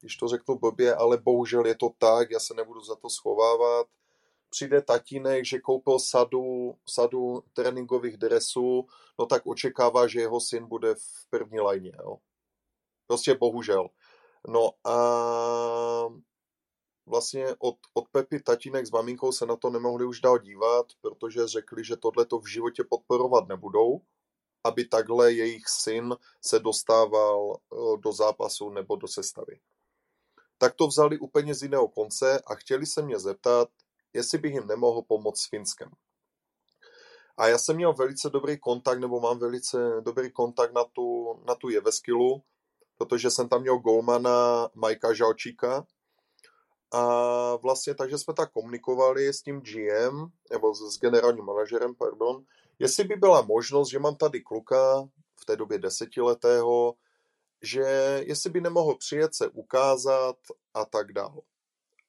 [0.00, 3.86] když to řeknu blbě, ale bohužel je to tak, já se nebudu za to schovávat,
[4.50, 8.86] přijde tatínek, že koupil sadu, sadu tréninkových dresů,
[9.18, 11.92] no tak očekává, že jeho syn bude v první lajně.
[11.98, 12.16] Jo.
[13.06, 13.88] Prostě bohužel.
[14.48, 14.96] No a
[17.06, 21.46] vlastně od, od Pepy tatínek s maminkou se na to nemohli už dál dívat, protože
[21.46, 24.00] řekli, že tohle to v životě podporovat nebudou,
[24.64, 29.60] aby takhle jejich syn se dostával eh, do zápasu nebo do sestavy.
[30.58, 33.68] Tak to vzali úplně z jiného konce a chtěli se mě zeptat,
[34.16, 35.90] jestli bych jim nemohl pomoct s Finskem.
[37.36, 41.54] A já jsem měl velice dobrý kontakt, nebo mám velice dobrý kontakt na tu, na
[41.54, 42.42] tu Jeveskilu,
[42.98, 45.86] protože jsem tam měl golmana Majka Žalčíka.
[46.92, 52.44] A vlastně takže jsme tak komunikovali s tím GM, nebo s, generálním manažerem, pardon,
[52.78, 55.08] jestli by byla možnost, že mám tady kluka
[55.40, 56.94] v té době desetiletého,
[57.62, 57.82] že
[58.26, 60.36] jestli by nemohl přijet se ukázat
[60.74, 61.42] a tak dále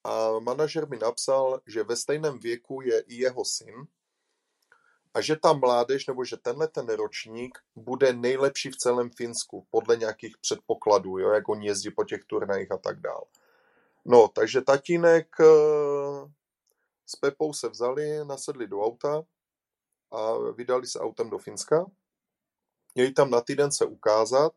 [0.07, 3.87] a manažer mi napsal, že ve stejném věku je i jeho syn
[5.13, 9.97] a že ta mládež, nebo že tenhle ten ročník bude nejlepší v celém Finsku, podle
[9.97, 13.27] nějakých předpokladů, jo, jak oni jezdí po těch turnajích a tak dál.
[14.05, 16.31] No, takže tatínek eh,
[17.05, 19.23] s Pepou se vzali, nasedli do auta
[20.11, 21.85] a vydali se autem do Finska.
[22.95, 24.53] Měli tam na týden se ukázat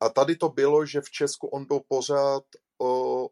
[0.00, 2.44] a tady to bylo, že v Česku on byl pořád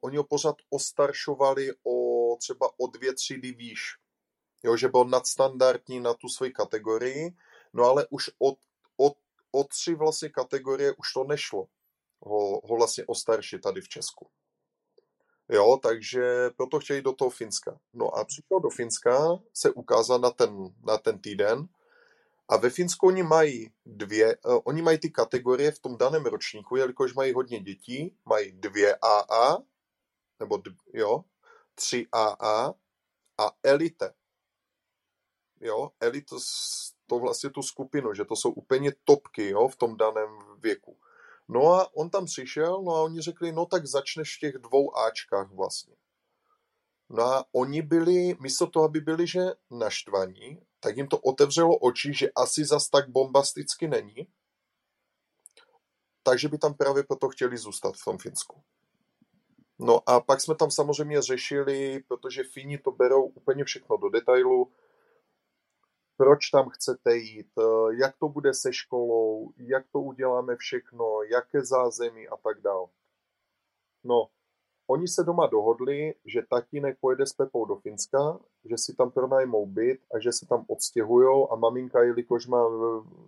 [0.01, 3.81] oni ho pořád ostaršovali o třeba o dvě třídy výš.
[4.65, 7.37] Jo, že byl nadstandardní na tu svoji kategorii,
[7.73, 8.59] no ale už od,
[8.97, 9.17] od,
[9.51, 11.69] od tři vlastně kategorie už to nešlo
[12.21, 14.31] ho, ho vlastně ostaršit tady v Česku.
[15.49, 17.79] Jo, takže proto chtěli do toho Finska.
[17.93, 21.69] No a přišel do Finska se ukázat na ten, na ten týden
[22.49, 26.77] a ve Finsku oni mají dvě, uh, oni mají ty kategorie v tom daném ročníku,
[26.77, 29.59] jelikož mají hodně dětí, mají dvě AA,
[30.41, 31.25] nebo d, jo,
[31.75, 32.75] tři AA
[33.39, 34.15] a elite.
[35.61, 36.37] Jo, elite
[37.07, 40.99] to vlastně tu skupinu, že to jsou úplně topky, jo, v tom daném věku.
[41.49, 44.97] No a on tam přišel, no a oni řekli, no tak začneš v těch dvou
[44.97, 45.97] Ačkách vlastně.
[47.11, 52.15] No a oni byli, místo toho, aby byli, že naštvaní, tak jim to otevřelo oči,
[52.15, 54.29] že asi zas tak bombasticky není.
[56.23, 58.63] Takže by tam právě proto chtěli zůstat v tom Finsku.
[59.79, 64.73] No a pak jsme tam samozřejmě řešili, protože Fini to berou úplně všechno do detailu,
[66.17, 67.53] proč tam chcete jít,
[68.01, 72.87] jak to bude se školou, jak to uděláme všechno, jaké zázemí a tak dále.
[74.05, 74.29] No,
[74.89, 79.67] Oni se doma dohodli, že tatínek pojede s Pepou do Finska, že si tam pronajmou
[79.67, 82.69] byt a že se tam odstěhujou a maminka, jelikož má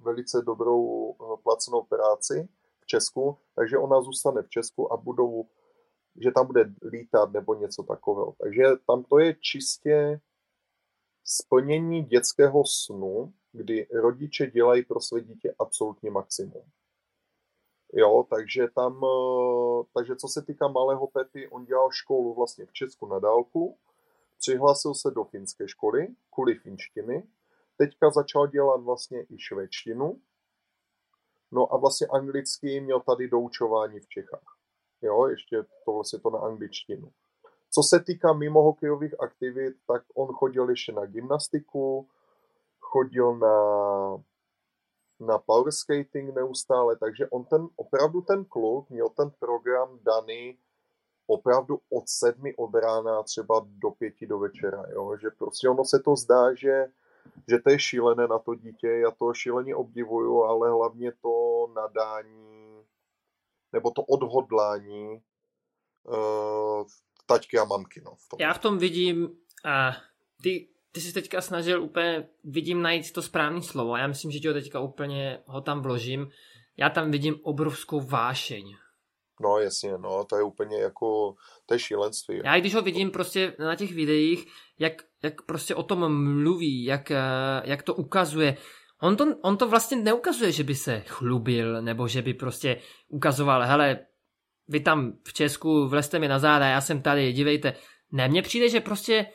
[0.02, 2.48] velice dobrou eh, placenou práci
[2.80, 5.46] v Česku, takže ona zůstane v Česku a budou,
[6.22, 8.34] že tam bude lítat nebo něco takového.
[8.42, 10.20] Takže tam to je čistě
[11.24, 16.62] splnění dětského snu, kdy rodiče dělají pro své dítě absolutně maximum.
[17.92, 22.72] Jo, takže tam, eh, takže co se týká malého Pepy, on dělal školu vlastně v
[22.72, 23.76] Česku na dálku,
[24.38, 27.28] přihlásil se do finské školy kvůli finštiny,
[27.76, 30.20] teďka začal dělat vlastně i švédštinu,
[31.52, 34.56] No a vlastně anglicky měl tady doučování v Čechách.
[35.02, 37.12] Jo, ještě to vlastně to na angličtinu.
[37.70, 42.08] Co se týká mimo hokejových aktivit, tak on chodil ještě na gymnastiku,
[42.80, 43.54] chodil na,
[45.20, 50.58] na power skating neustále, takže on ten, opravdu ten kluk měl ten program daný
[51.26, 55.16] opravdu od sedmi od rána třeba do pěti do večera, jo?
[55.20, 56.86] že prostě ono se to zdá, že,
[57.48, 62.84] že to je šílené na to dítě, já to šíleně obdivuju, ale hlavně to nadání
[63.72, 65.22] nebo to odhodlání
[66.04, 66.86] uh,
[67.26, 68.00] taťky a mamky.
[68.04, 68.36] No, v tom.
[68.40, 69.92] Já v tom vidím, a
[70.42, 73.96] ty, ty jsi teďka snažil úplně, vidím najít to správné slovo.
[73.96, 76.30] Já myslím, že ti ho teďka úplně ho tam vložím.
[76.76, 78.76] Já tam vidím obrovskou vášeň.
[79.40, 81.34] No jasně, no, to je úplně jako,
[81.66, 82.40] to je šílenství.
[82.44, 84.46] Já když ho vidím prostě na těch videích,
[84.78, 87.22] jak, jak prostě o tom mluví, jak, eh,
[87.64, 88.56] jak to ukazuje,
[89.02, 93.62] on to, on to vlastně neukazuje, že by se chlubil, nebo že by prostě ukazoval,
[93.62, 93.98] hele,
[94.68, 97.74] vy tam v Česku vlezte mi na záda, já jsem tady, dívejte.
[98.12, 99.26] Ne, mně přijde, že prostě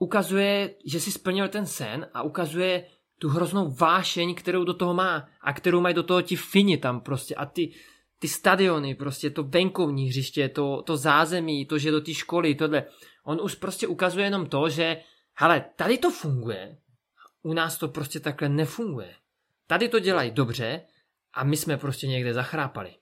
[0.00, 2.86] ukazuje, že si splnil ten sen a ukazuje
[3.18, 7.00] tu hroznou vášeň, kterou do toho má a kterou mají do toho ti Fini tam
[7.00, 7.72] prostě a ty,
[8.18, 12.84] ty stadiony, prostě to venkovní hřiště, to, to zázemí, to, že do té školy, tohle.
[13.24, 15.02] On už prostě ukazuje jenom to, že
[15.34, 16.78] hele, tady to funguje,
[17.42, 19.14] u nás to prostě takhle nefunguje.
[19.66, 20.82] Tady to dělají dobře
[21.34, 22.94] a my jsme prostě někde zachrápali.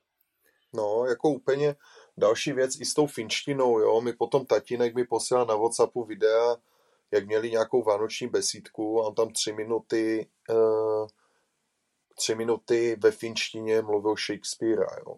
[0.72, 1.76] No, jako úplně
[2.16, 6.56] další věc i s tou finštinou, jo, mi potom tatínek mi posílal na Whatsappu videa,
[7.10, 11.06] jak měli nějakou vánoční besídku a on tam tři minuty, uh,
[12.14, 15.16] tři minuty ve finštině mluvil Shakespearea, jo.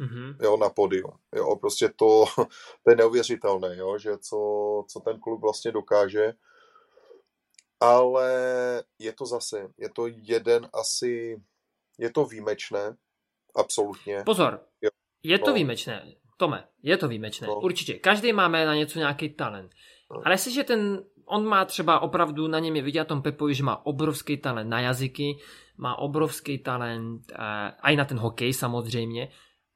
[0.00, 0.36] Mm-hmm.
[0.42, 1.12] Jo, na podiu.
[1.34, 2.24] Jo, prostě to,
[2.84, 4.38] to je neuvěřitelné, jo, že co,
[4.88, 6.32] co ten klub vlastně dokáže.
[7.80, 8.32] Ale
[8.98, 11.42] je to zase, je to jeden asi,
[11.98, 12.96] je to výjimečné,
[13.54, 14.22] absolutně.
[14.26, 14.90] Pozor, jo.
[15.22, 15.54] je to no.
[15.54, 17.60] výjimečné, Tome, je to výjimečné, no.
[17.60, 17.94] určitě.
[17.94, 19.72] Každý máme na něco nějaký talent.
[20.10, 20.22] No.
[20.24, 23.86] Ale jestliže ten, on má třeba opravdu, na něm je vidět tom Pepovi, že má
[23.86, 25.38] obrovský talent na jazyky,
[25.76, 27.38] má obrovský talent uh,
[27.80, 29.28] aj na ten hokej samozřejmě,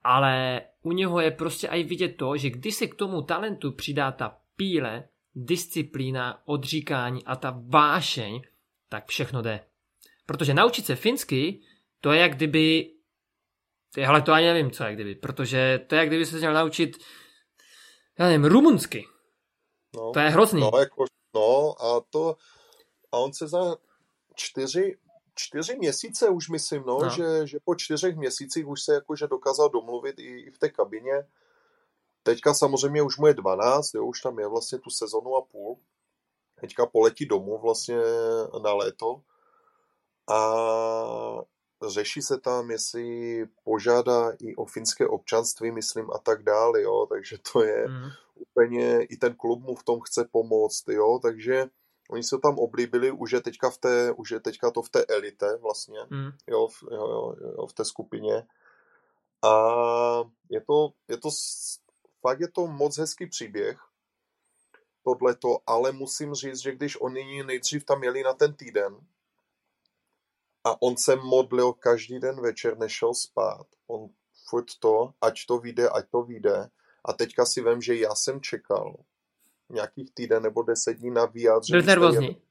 [0.05, 4.13] ale u něho je prostě aj vidět to, že když se k tomu talentu přidá
[4.13, 8.43] ta píle, disciplína, odříkání a ta vášeň,
[8.89, 9.61] tak všechno jde.
[10.27, 11.61] Protože naučit se finsky,
[12.01, 12.91] to je jak kdyby
[14.07, 16.99] ale to ani nevím, co je kdyby, protože to je jak kdyby se měl naučit,
[18.19, 19.07] já nevím, rumunsky.
[19.97, 20.61] No, to je hrozný.
[20.61, 22.37] No, jako, no a to,
[23.13, 23.77] a on se za
[24.35, 24.99] čtyři,
[25.35, 27.11] čtyři měsíce už myslím, no, no.
[27.11, 31.29] Že, že po čtyřech měsících už se jakože dokázal domluvit i, i v té kabině.
[32.23, 35.79] Teďka samozřejmě už mu je 12, jo, už tam je vlastně tu sezonu a půl.
[36.61, 37.97] Teďka poletí domů vlastně
[38.63, 39.23] na léto.
[40.29, 40.39] A
[41.87, 47.37] řeší se tam, jestli požádá i o finské občanství, myslím, a tak dále, jo, takže
[47.53, 48.11] to je mm.
[48.35, 51.67] úplně, i ten klub mu v tom chce pomoct, jo, takže
[52.11, 55.05] oni se tam oblíbili, už je teďka, v té, už je teďka to v té
[55.05, 56.31] elite vlastně, mm.
[56.47, 58.47] jo, v, jo, jo, jo, v té skupině.
[59.43, 59.53] A
[60.51, 61.29] je to, je to,
[62.21, 63.79] fakt je to moc hezký příběh,
[65.05, 68.97] tohleto, ale musím říct, že když oni nejdřív tam jeli na ten týden,
[70.69, 73.67] a on se modlil každý den večer, než šel spát.
[73.87, 74.09] On
[74.49, 76.69] furt to, ať to vyjde, ať to vyjde.
[77.05, 78.97] A teďka si vím, že já jsem čekal
[79.71, 81.79] nějakých týden nebo deset dní na vyjádření.
[81.79, 82.43] Byl nervózní.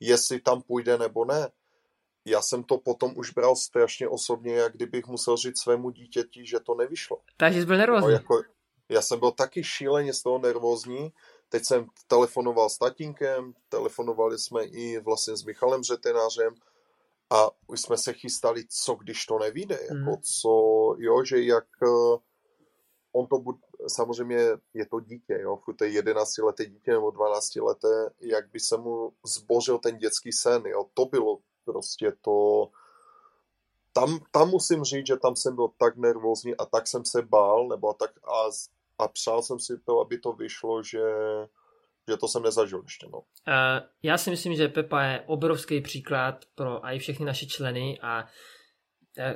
[0.00, 1.50] Jestli tam půjde nebo ne.
[2.24, 6.60] Já jsem to potom už bral strašně osobně, jak kdybych musel říct svému dítěti, že
[6.60, 7.18] to nevyšlo.
[7.36, 8.08] Takže jsi byl nervózní.
[8.08, 8.42] No, jako,
[8.88, 11.12] já jsem byl taky šíleně z toho nervózní.
[11.48, 16.54] Teď jsem telefonoval s tatínkem, telefonovali jsme i vlastně s Michalem Řetenářem
[17.30, 20.22] a už jsme se chystali, co když to nevíde, jako mm.
[20.22, 20.50] co,
[20.98, 22.18] jo, že jak eh,
[23.12, 24.38] on to bude, samozřejmě
[24.74, 28.76] je to dítě, jo, to je 11 leté dítě nebo 12 leté, jak by se
[28.76, 32.68] mu zbořil ten dětský sen, jo, to bylo prostě to,
[33.92, 37.68] tam, tam musím říct, že tam jsem byl tak nervózní a tak jsem se bál,
[37.68, 38.50] nebo tak a,
[38.98, 41.02] a přál jsem si to, aby to vyšlo, že
[42.10, 43.06] že to jsem nezažil ještě.
[43.12, 43.18] No.
[43.18, 43.24] Uh,
[44.02, 49.34] já si myslím, že Pepa je obrovský příklad pro i všechny naše členy a uh,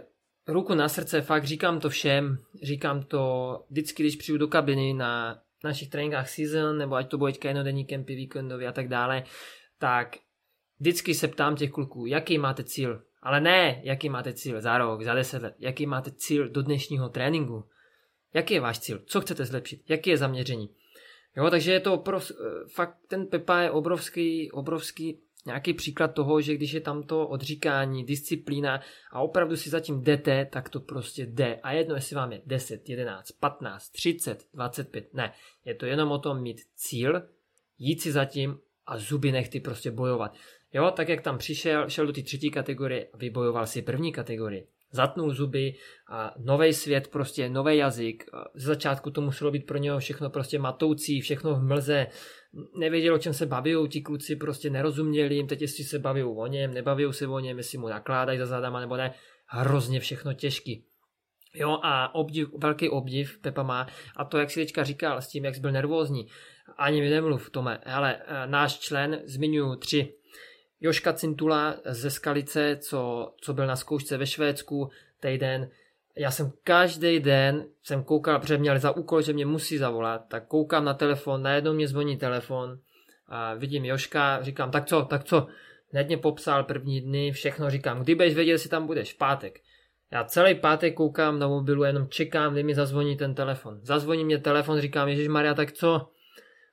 [0.48, 5.38] ruku na srdce, fakt říkám to všem, říkám to vždycky, když přijdu do kabiny na
[5.64, 9.24] našich tréninkách season, nebo ať to bude jednodenní kempy, víkendový a tak dále,
[9.78, 10.16] tak
[10.80, 15.02] vždycky se ptám těch kluků, jaký máte cíl, ale ne, jaký máte cíl za rok,
[15.02, 17.64] za deset let, jaký máte cíl do dnešního tréninku,
[18.34, 20.70] jaký je váš cíl, co chcete zlepšit, jaký je zaměření.
[21.36, 22.32] Jo, takže je to oprov,
[22.66, 28.04] fakt ten Pepa je obrovský, obrovský nějaký příklad toho, že když je tam to odříkání,
[28.04, 28.80] disciplína
[29.12, 31.60] a opravdu si zatím jdete, tak to prostě jde.
[31.62, 35.32] A jedno, jestli vám je 10, 11, 15, 30, 25, ne.
[35.64, 37.22] Je to jenom o tom mít cíl,
[37.78, 40.34] jít si zatím a zuby nechty prostě bojovat.
[40.72, 44.66] Jo, tak jak tam přišel, šel do té třetí kategorie a vybojoval si první kategorii.
[44.94, 45.74] Zatnul zuby
[46.10, 48.24] a nový svět, prostě nový jazyk.
[48.54, 52.06] Z začátku to muselo být pro něho všechno prostě matoucí, všechno v mlze.
[52.78, 56.46] Nevěděl, o čem se baví, ti kluci prostě nerozuměli jim, teď jestli se baví o
[56.46, 59.14] něm, nebaví se o něm, jestli mu nakládají za zádama nebo ne.
[59.46, 60.84] Hrozně všechno těžký.
[61.54, 65.44] Jo a obdiv, velký obdiv Pepa má a to, jak si teďka říkal, s tím,
[65.44, 66.26] jak jsi byl nervózní,
[66.78, 70.14] ani mi nemluv, Tome, ale eh, náš člen, zmiňuji tři,
[70.80, 75.70] Joška Cintula ze Skalice, co, co byl na zkoušce ve Švédsku týden.
[76.16, 80.46] Já jsem každý den jsem koukal, protože měl za úkol, že mě musí zavolat, tak
[80.46, 82.78] koukám na telefon, najednou mě zvoní telefon
[83.26, 85.46] a vidím Joška, říkám, tak co, tak co,
[85.92, 89.60] hned mě popsal první dny, všechno říkám, kdy budeš vědět, jestli tam budeš, v pátek.
[90.12, 93.78] Já celý pátek koukám na mobilu, jenom čekám, kdy mi zazvoní ten telefon.
[93.82, 96.08] Zazvoní mě telefon, říkám, Ježíš Maria, tak co?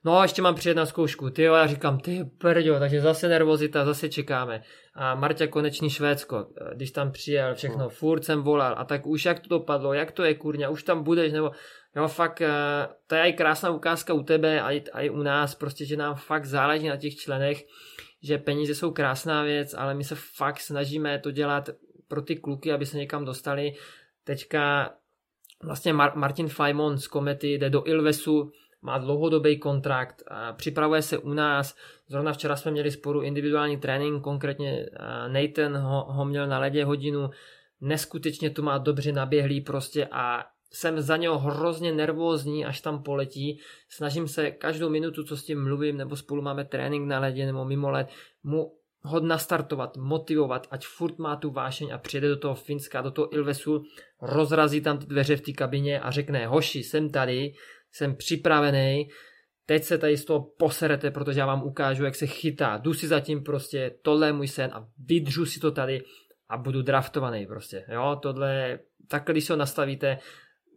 [0.05, 3.85] No ještě mám přijet na zkoušku, ty jo, já říkám, ty prďo, takže zase nervozita,
[3.85, 4.63] zase čekáme.
[4.95, 7.89] A Marta konečný Švédsko, když tam přijel, všechno, no.
[7.89, 11.03] furt jsem volal a tak už jak to dopadlo, jak to je kurňa, už tam
[11.03, 11.51] budeš, nebo
[11.95, 12.49] jo, fakt, eh,
[13.07, 15.97] to je i krásná ukázka u tebe a i, a i u nás, prostě, že
[15.97, 17.63] nám fakt záleží na těch členech,
[18.23, 21.69] že peníze jsou krásná věc, ale my se fakt snažíme to dělat
[22.07, 23.73] pro ty kluky, aby se někam dostali.
[24.23, 24.93] Teďka
[25.63, 30.23] vlastně Mar- Martin Fajmon z Komety jde do Ilvesu, má dlouhodobý kontrakt,
[30.55, 31.75] připravuje se u nás.
[32.07, 34.85] Zrovna včera jsme měli sporu individuální trénink, konkrétně
[35.27, 37.29] Nathan ho, ho měl na ledě hodinu,
[37.81, 43.59] neskutečně to má dobře naběhlý prostě a jsem za něho hrozně nervózní, až tam poletí.
[43.89, 47.65] Snažím se každou minutu, co s tím mluvím, nebo spolu máme trénink na ledě nebo
[47.65, 48.07] mimo led,
[48.43, 53.11] mu ho nastartovat, motivovat, ať furt má tu vášeň a přijede do toho Finska, do
[53.11, 53.83] toho Ilvesu,
[54.21, 57.53] rozrazí tam ty dveře v té kabině a řekne, hoši, jsem tady,
[57.91, 59.09] jsem připravený,
[59.65, 62.77] teď se tady z toho poserete, protože já vám ukážu, jak se chytá.
[62.77, 66.03] Jdu si zatím prostě, tohle je můj sen a vydržu si to tady
[66.49, 67.85] a budu draftovaný prostě.
[67.87, 70.19] Jo, tohle, takhle když se ho nastavíte,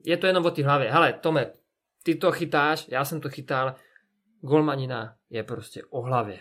[0.04, 0.90] je to jenom o té hlavě.
[0.90, 1.52] Hele, Tome,
[2.02, 3.74] ty to chytáš, já jsem to chytal,
[4.40, 6.40] golmanina je prostě o hlavě.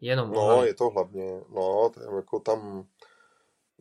[0.00, 0.70] Jenom no, hlavě.
[0.70, 2.86] je to hlavně, no, je jako tam,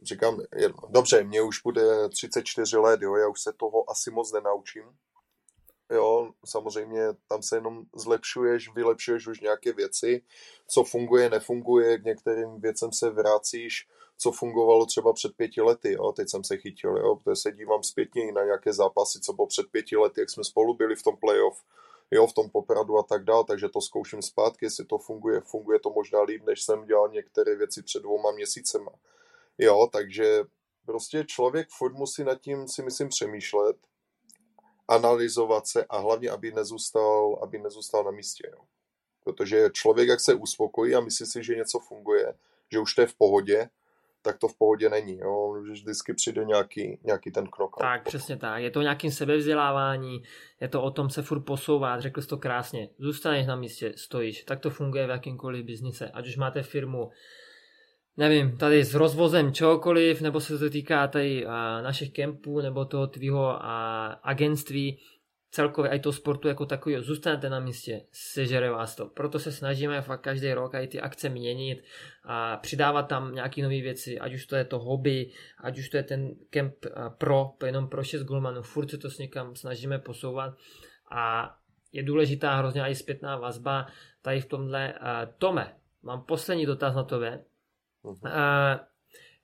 [0.04, 4.34] říkám, je, dobře, mě už bude 34 let, jo, já už se toho asi moc
[4.34, 4.84] nenaučím,
[5.94, 10.22] jo, samozřejmě tam se jenom zlepšuješ, vylepšuješ už nějaké věci,
[10.68, 16.12] co funguje, nefunguje, k některým věcem se vracíš, co fungovalo třeba před pěti lety, jo,
[16.12, 19.66] teď jsem se chytil, jo, protože se dívám zpětně na nějaké zápasy, co bylo před
[19.72, 21.64] pěti lety, jak jsme spolu byli v tom playoff,
[22.12, 25.80] jo, v tom popradu a tak dále, takže to zkouším zpátky, jestli to funguje, funguje
[25.80, 28.92] to možná líp, než jsem dělal některé věci před dvouma měsícema,
[29.58, 30.44] jo, takže
[30.86, 33.78] prostě člověk furt musí nad tím si myslím přemýšlet,
[34.88, 38.48] analyzovat se a hlavně, aby nezůstal, aby nezůstal na místě.
[38.52, 38.60] Jo.
[39.24, 42.34] Protože člověk, jak se uspokojí a myslí si, že něco funguje,
[42.72, 43.70] že už to je v pohodě,
[44.22, 45.18] tak to v pohodě není.
[45.18, 45.56] Jo?
[45.72, 47.76] Vždycky přijde nějaký, nějaký ten krok.
[47.80, 48.64] Tak, přesně tak.
[48.64, 50.24] Je to nějakým sebevzdělávání,
[50.62, 52.90] je to o tom se furt posouvat, řekl jsi to krásně.
[53.00, 54.44] Zůstaneš na místě, stojíš.
[54.44, 56.10] Tak to funguje v jakýmkoliv biznise.
[56.10, 57.12] Ať už máte firmu,
[58.18, 63.08] nevím, tady s rozvozem čehokoliv, nebo se to týká tady a, našich kempů, nebo toho
[63.08, 65.00] tvýho a, agentství,
[65.52, 69.06] celkově i toho sportu jako takového, zůstanete na místě, sežere vás to.
[69.06, 71.84] Proto se snažíme fakt každý rok i ty akce měnit
[72.24, 75.32] a přidávat tam nějaké nové věci, ať už to je to hobby,
[75.64, 76.74] ať už to je ten kemp
[77.18, 80.54] pro, jenom pro 6 golmanů, furt se to s někam snažíme posouvat
[81.12, 81.56] a
[81.92, 83.88] je důležitá hrozně i zpětná vazba
[84.22, 84.94] tady v tomhle.
[85.38, 87.44] Tome, mám poslední dotaz na tebe.
[88.04, 88.20] Uh-huh.
[88.24, 88.86] Uh,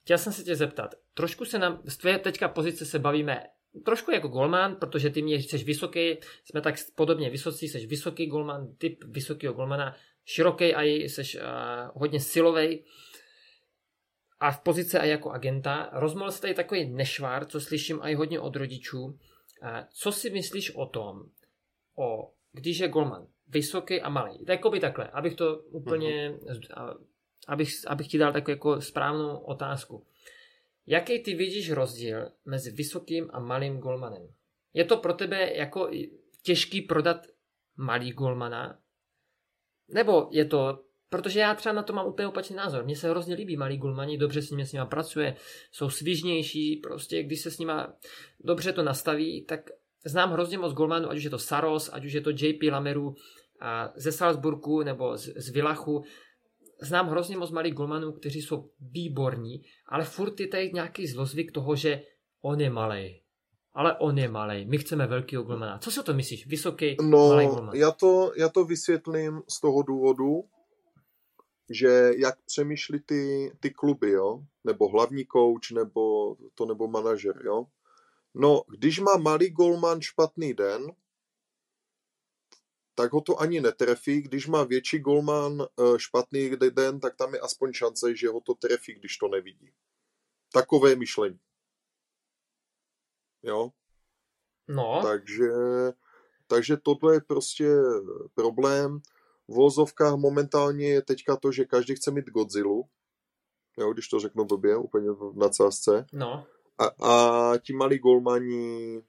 [0.02, 3.44] chtěl jsem se tě zeptat, trošku se nám, z tvé teďka pozice se bavíme
[3.86, 8.76] trošku jako golman, protože ty mě jsi vysoký, jsme tak podobně vysocí, jsi vysoký golman,
[8.78, 9.96] typ vysokého golmana,
[10.26, 11.42] široký a jsi uh,
[11.94, 12.86] hodně silový
[14.40, 15.90] a v pozici a jako agenta.
[15.94, 19.04] Rozmohl se tady takový nešvár, co slyším i hodně od rodičů.
[19.06, 19.18] Uh,
[19.94, 21.24] co si myslíš o tom,
[21.98, 24.46] o, když je golman vysoký a malý?
[24.70, 27.09] by takhle, abych to úplně uh-huh
[27.50, 30.06] abych, abych ti dal takovou jako správnou otázku.
[30.88, 34.28] Jaký ty vidíš rozdíl mezi vysokým a malým golmanem?
[34.74, 35.92] Je to pro tebe jako
[36.44, 37.28] těžký prodat
[37.78, 38.80] malý golmana?
[39.88, 42.84] Nebo je to, protože já třeba na to mám úplně opačný názor.
[42.86, 45.36] Mně se hrozně líbí malý golmani, dobře s nimi s nima pracuje,
[45.72, 47.94] jsou svižnější, prostě když se s nima
[48.40, 49.70] dobře to nastaví, tak
[50.06, 53.16] znám hrozně moc golmanů, ať už je to Saros, ať už je to JP Lameru
[53.62, 56.04] a ze Salzburgu nebo z, z Villachu,
[56.82, 61.76] znám hrozně moc malých golmanů, kteří jsou výborní, ale furt je tady nějaký zlozvyk toho,
[61.76, 62.02] že
[62.42, 63.22] on je malý.
[63.74, 64.66] Ale on je malý.
[64.66, 65.78] My chceme velkého golmana.
[65.78, 66.48] Co si o to myslíš?
[66.48, 67.76] Vysoký, no, malý golman.
[67.76, 70.44] Já to, já to vysvětlím z toho důvodu,
[71.70, 74.40] že jak přemýšlí ty, ty kluby, jo?
[74.64, 77.66] nebo hlavní kouč, nebo to nebo manažer, jo?
[78.36, 80.82] No, když má malý golman špatný den,
[83.00, 84.22] tak ho to ani netrefí.
[84.22, 88.54] Když má větší golman eh, špatný den, tak tam je aspoň šance, že ho to
[88.54, 89.72] trefí, když to nevidí.
[90.54, 91.40] Takové myšlení.
[93.44, 93.70] Jo?
[94.68, 95.02] No.
[95.04, 95.52] Takže,
[96.48, 97.70] takže tohle je prostě
[98.36, 99.00] problém.
[99.48, 102.82] V vozovkách momentálně je teďka to, že každý chce mít Godzilla.
[103.78, 106.06] Jo, když to řeknu blbě, úplně v nadsázce.
[106.14, 106.46] No.
[106.78, 109.02] A, a ti malí golmani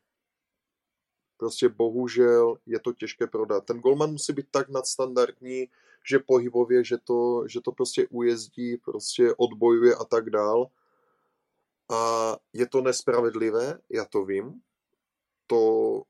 [1.41, 3.65] prostě bohužel je to těžké prodat.
[3.65, 5.69] Ten golman musí být tak nadstandardní,
[6.05, 10.67] že pohybově, že to, že to prostě ujezdí, prostě odbojuje a tak dál.
[11.89, 14.61] A je to nespravedlivé, já to vím.
[15.47, 16.03] To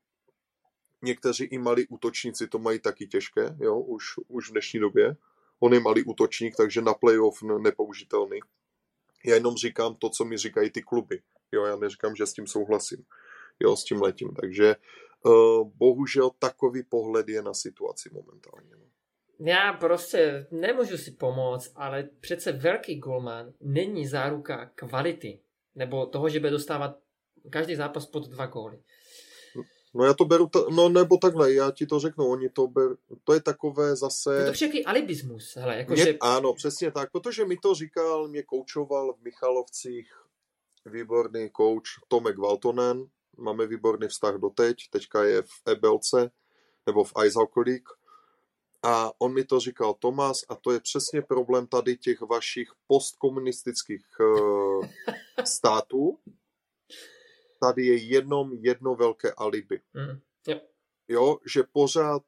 [1.01, 5.15] někteří i malí útočníci to mají taky těžké, jo, už, už v dnešní době.
[5.59, 8.39] On je malý útočník, takže na playoff nepoužitelný.
[9.25, 11.21] Já jenom říkám to, co mi říkají ty kluby.
[11.51, 13.05] Jo, já neříkám, že s tím souhlasím.
[13.59, 14.33] Jo, s tím letím.
[14.33, 14.75] Takže
[15.63, 18.75] bohužel takový pohled je na situaci momentálně.
[18.75, 18.85] No.
[19.47, 25.39] Já prostě nemůžu si pomoct, ale přece velký golman není záruka kvality.
[25.75, 26.97] Nebo toho, že bude dostávat
[27.49, 28.83] každý zápas pod dva góly.
[29.93, 32.87] No já to beru, ta, no nebo takhle, já ti to řeknu, oni to ber,
[33.23, 34.35] to je takové zase...
[34.35, 36.17] Je to všaký alibismus, hele, jako mě, že...
[36.21, 40.13] Ano, přesně tak, protože mi to říkal, mě koučoval v Michalovcích
[40.85, 43.05] výborný kouč Tomek Valtonen,
[43.37, 46.31] máme výborný vztah doteď, teďka je v Ebelce,
[46.85, 47.89] nebo v Eisalkolík,
[48.83, 54.05] a on mi to říkal Tomas a to je přesně problém tady těch vašich postkomunistických
[54.19, 54.85] uh,
[55.45, 56.19] států,
[57.59, 59.81] tady je jenom jedno velké alibi.
[59.93, 60.61] Mm, jo.
[61.07, 62.23] jo, že pořád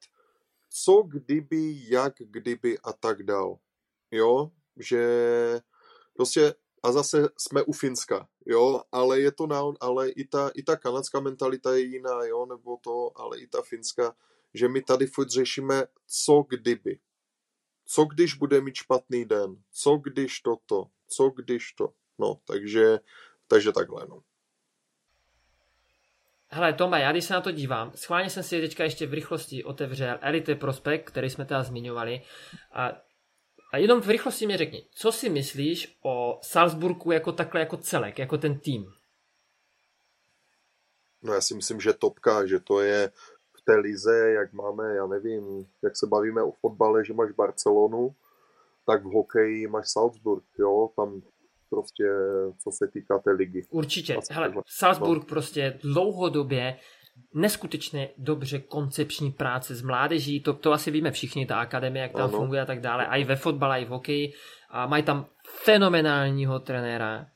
[0.70, 3.58] co kdyby, jak kdyby a tak dál.
[4.10, 5.06] Jo, že
[6.14, 10.62] prostě a zase jsme u Finska, jo, ale je to na, ale i ta, i
[10.62, 14.16] ta kanadská mentalita je jiná, jo, nebo to, ale i ta finská,
[14.54, 16.98] že my tady furt řešíme, co kdyby.
[17.86, 19.56] Co když bude mít špatný den?
[19.72, 20.86] Co když toto?
[21.08, 21.92] Co když to?
[22.18, 23.00] No, takže,
[23.48, 24.22] takže takhle, no.
[26.48, 29.64] Hele, Toma, já když se na to dívám, schválně jsem si teďka ještě v rychlosti
[29.64, 32.22] otevřel Elite Prospect, který jsme teda zmiňovali.
[32.72, 33.03] A,
[33.74, 38.18] a jenom v rychlosti mi řekni, co si myslíš o Salzburgu jako takhle, jako celek,
[38.18, 38.86] jako ten tým?
[41.22, 43.10] No já si myslím, že topka, že to je
[43.56, 48.14] v té lize, jak máme, já nevím, jak se bavíme o fotbale, že máš Barcelonu,
[48.86, 51.22] tak v hokeji máš Salzburg, jo, tam
[51.70, 52.04] prostě,
[52.58, 53.66] co se týká té ligy.
[53.70, 54.18] Určitě.
[54.30, 56.78] Hele, Salzburg prostě dlouhodobě
[57.34, 62.28] neskutečně dobře koncepční práce s mládeží, to, to asi víme všichni, ta akademie, jak tam
[62.28, 62.38] ano.
[62.38, 64.32] funguje a tak dále, i ve fotbale, i v hokeji.
[64.70, 65.26] A mají tam
[65.64, 67.26] fenomenálního trenéra,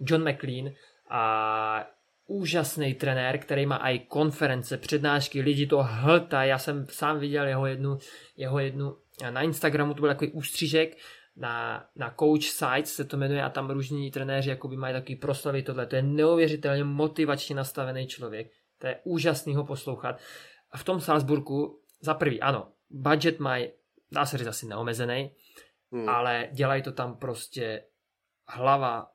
[0.00, 0.72] John McLean,
[1.10, 1.86] a
[2.26, 7.66] úžasný trenér, který má i konference, přednášky, lidi to hltá, já jsem sám viděl jeho
[7.66, 7.98] jednu,
[8.36, 8.96] jeho jednu
[9.30, 10.96] na Instagramu, to byl takový ústřížek,
[11.36, 15.62] na, na Coach Sites se to jmenuje a tam různí trenéři jakoby mají takový proslavy
[15.62, 15.86] tohle.
[15.86, 18.50] To je neuvěřitelně motivačně nastavený člověk.
[18.78, 20.20] To je úžasný ho poslouchat.
[20.70, 23.70] A v tom Salzburgu, za prvý, ano, budget mají,
[24.12, 25.30] dá se říct asi neomezený,
[25.92, 26.08] hmm.
[26.08, 27.84] ale dělají to tam prostě
[28.48, 29.10] hlava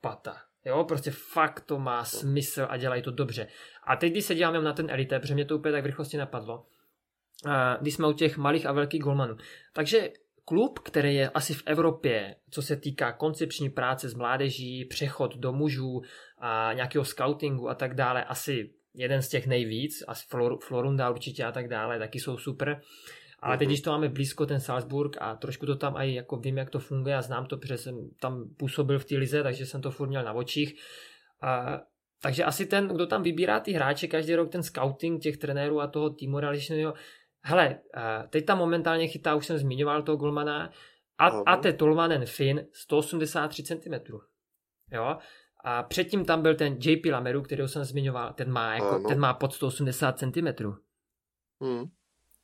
[0.00, 0.36] pata.
[0.64, 3.48] Jo, prostě fakt to má smysl a dělají to dobře.
[3.84, 6.16] A teď, když se díváme na ten elite, protože mě to úplně tak v rychlosti
[6.16, 6.66] napadlo,
[7.80, 9.36] když jsme u těch malých a velkých golmanů.
[9.72, 10.10] Takže
[10.44, 15.52] klub, který je asi v Evropě, co se týká koncepční práce s mládeží, přechod do
[15.52, 16.02] mužů
[16.38, 21.44] a nějakého scoutingu a tak dále, asi jeden z těch nejvíc, a Flor, Florunda určitě
[21.44, 22.80] a tak dále, taky jsou super.
[23.38, 23.70] Ale teď, mhm.
[23.70, 26.78] když to máme blízko, ten Salzburg, a trošku to tam i jako vím, jak to
[26.78, 30.08] funguje a znám to, protože jsem tam působil v té lize, takže jsem to furt
[30.08, 30.74] měl na očích.
[31.42, 31.80] A,
[32.22, 35.86] takže asi ten, kdo tam vybírá ty hráče každý rok, ten scouting těch trenérů a
[35.86, 36.94] toho týmu realičného,
[37.48, 37.78] Hele,
[38.30, 40.70] teď tam momentálně chytá, už jsem zmiňoval toho golmana,
[41.18, 43.94] a, Ate Tolvanen Finn 183 cm.
[44.92, 45.18] Jo?
[45.66, 49.34] A předtím tam byl ten JP Lameru, kterého jsem zmiňoval, ten má, jako, ten má
[49.34, 50.46] pod 180 cm.
[51.60, 51.84] Hmm.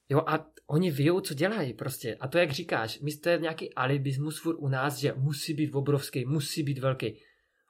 [0.09, 2.17] Jo, a oni vědou, co dělají prostě.
[2.21, 5.75] A to, jak říkáš, my to je nějaký alibismus furt u nás, že musí být
[5.75, 7.21] obrovský, musí být velký.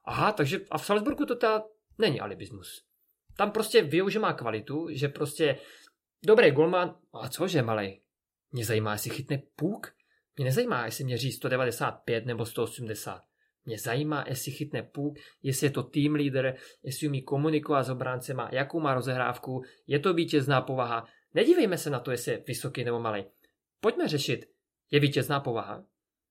[0.05, 1.63] Aha, takže a v Salzburgu to ta
[1.99, 2.85] není alibismus.
[3.37, 5.59] Tam prostě vědou, že má kvalitu, že prostě
[6.27, 8.01] Dobrý golman, a cože malej?
[8.53, 9.95] Mě zajímá, jestli chytne půk?
[10.37, 13.23] Mě nezajímá, jestli měří 195 nebo 180.
[13.65, 18.49] Mě zajímá, jestli chytne puk, jestli je to team leader, jestli umí komunikovat s obráncema,
[18.53, 21.07] jakou má rozehrávku, je to vítězná povaha.
[21.35, 23.25] Nedívejme se na to, jestli je vysoký nebo malý.
[23.81, 24.47] Pojďme řešit,
[24.91, 25.85] je vítězná povaha,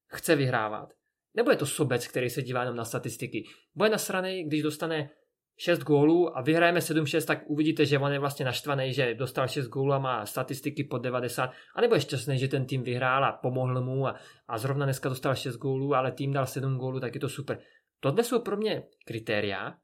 [0.08, 0.94] chce vyhrávat,
[1.34, 3.44] nebo je to sobec, který se dívá jenom na statistiky.
[3.76, 5.10] Bude nasraný, když dostane
[5.58, 9.68] 6 gólů a vyhrajeme 7-6, tak uvidíte, že on je vlastně naštvaný, že dostal 6
[9.68, 13.32] gólů a má statistiky pod 90, a nebo je šťastný, že ten tým vyhrál a
[13.32, 14.16] pomohl mu a,
[14.48, 17.60] a zrovna dneska dostal 6 gólů, ale tým dal 7 gólů, tak je to super.
[18.00, 19.78] Tohle jsou pro mě kritéria,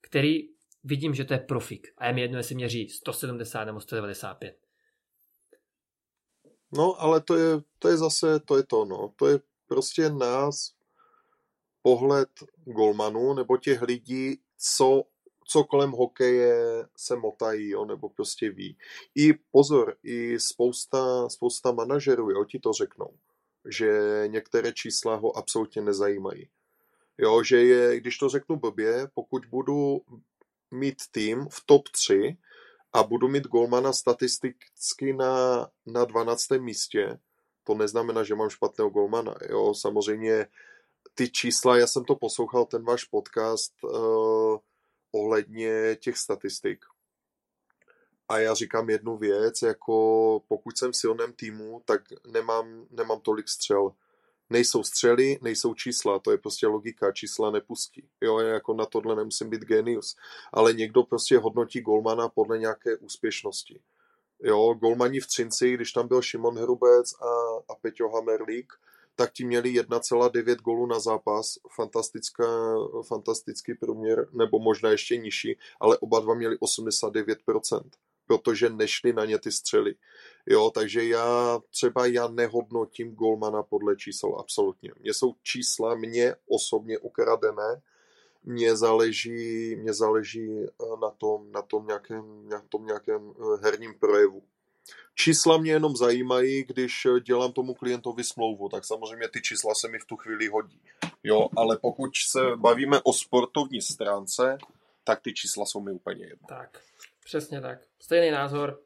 [0.00, 0.38] který
[0.84, 1.86] vidím, že to je profik.
[1.98, 4.56] A je mi jedno, jestli měří 170 nebo 195.
[6.72, 9.12] No, ale to je, to je zase, to je to, no.
[9.16, 10.74] To je prostě nás
[11.82, 12.28] pohled
[12.64, 15.04] golmanů nebo těch lidí, co,
[15.46, 18.78] co kolem hokeje se motají, jo, nebo prostě ví.
[19.14, 23.10] I pozor, i spousta, spousta manažerů, jo, ti to řeknou,
[23.68, 23.90] že
[24.26, 26.48] některé čísla ho absolutně nezajímají.
[27.18, 30.00] Jo, že je, když to řeknu blbě, pokud budu
[30.70, 32.36] mít tým v top 3
[32.92, 36.50] a budu mít golmana statisticky na, na 12.
[36.58, 37.18] místě,
[37.64, 39.34] to neznamená, že mám špatného golmana.
[39.50, 40.46] Jo, samozřejmě
[41.14, 44.58] ty čísla, já jsem to poslouchal, ten váš podcast uh,
[45.12, 46.84] ohledně těch statistik.
[48.28, 49.94] A já říkám jednu věc, jako
[50.48, 53.92] pokud jsem v silném týmu, tak nemám, nemám tolik střel.
[54.50, 58.08] Nejsou střely, nejsou čísla, to je prostě logika, čísla nepustí.
[58.20, 60.16] Jo, jako na tohle nemusím být genius.
[60.52, 63.80] Ale někdo prostě hodnotí golmana podle nějaké úspěšnosti.
[64.42, 67.26] Jo, golmani v Třinci, když tam byl Šimon Hrubec a,
[67.72, 68.72] a Peťo Hamerlík,
[69.16, 72.74] tak ti měli 1,9 golů na zápas, fantastická,
[73.08, 77.82] fantastický průměr, nebo možná ještě nižší, ale oba dva měli 89%,
[78.26, 79.94] protože nešli na ně ty střely.
[80.46, 84.90] Jo, takže já třeba já nehodnotím golmana podle čísel absolutně.
[85.00, 87.82] Mně jsou čísla mě osobně ukradené,
[88.44, 90.68] mně záleží, mě záleží eh,
[91.02, 94.42] na tom, na tom nějakém, na tom nějakém eh, herním projevu.
[95.14, 99.88] Čísla mě jenom zajímají, když eh, dělám tomu klientovi smlouvu, tak samozřejmě ty čísla se
[99.88, 100.80] mi v tu chvíli hodí.
[101.22, 104.58] Jo, ale pokud se bavíme o sportovní stránce,
[105.04, 106.46] tak ty čísla jsou mi úplně jedno.
[106.48, 106.80] Tak,
[107.24, 107.78] přesně tak.
[108.00, 108.80] Stejný názor,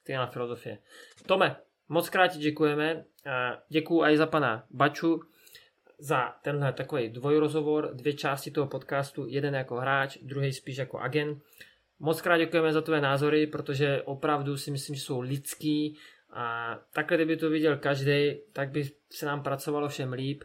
[0.00, 0.78] stejná filozofie.
[1.26, 1.56] Tome,
[1.88, 3.04] moc krát děkujeme.
[3.68, 5.20] Děkuji i za pana Baču,
[5.98, 11.42] za tenhle takový dvojrozhovor, dvě části toho podcastu, jeden jako hráč, druhý spíš jako agent.
[12.04, 15.98] Moc krát děkujeme za tvé názory, protože opravdu si myslím, že jsou lidský
[16.30, 20.44] a takhle, kdyby to viděl každý, tak by se nám pracovalo všem líp.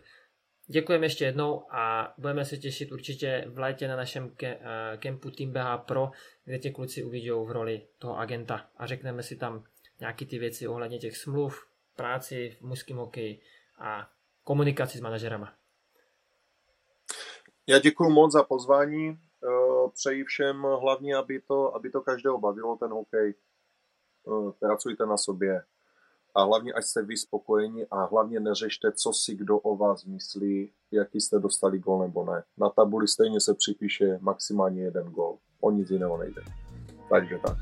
[0.68, 4.62] Děkujeme ještě jednou a budeme se těšit určitě v létě na našem ke, uh,
[4.98, 6.12] kempu Team BH Pro,
[6.46, 9.64] kde tě kluci uvidí v roli toho agenta a řekneme si tam
[10.00, 13.42] nějaké ty věci ohledně těch smluv, práci v mužském hokeji
[13.80, 14.10] a
[14.44, 15.54] komunikaci s manažerama.
[17.68, 19.27] Já děkuji moc za pozvání.
[19.44, 23.34] Eh, přeji všem hlavně, aby to, aby to každého bavilo, ten hokej.
[24.28, 25.64] Eh, pracujte na sobě.
[26.36, 30.74] A hlavně, ať jste vy spokojení a hlavně neřešte, co si kdo o vás myslí,
[30.92, 32.44] jaký jste dostali gol nebo ne.
[32.58, 35.38] Na tabuli stejně se připíše maximálně jeden gol.
[35.60, 36.42] O nic jiného nejde.
[37.10, 37.58] Takže tak.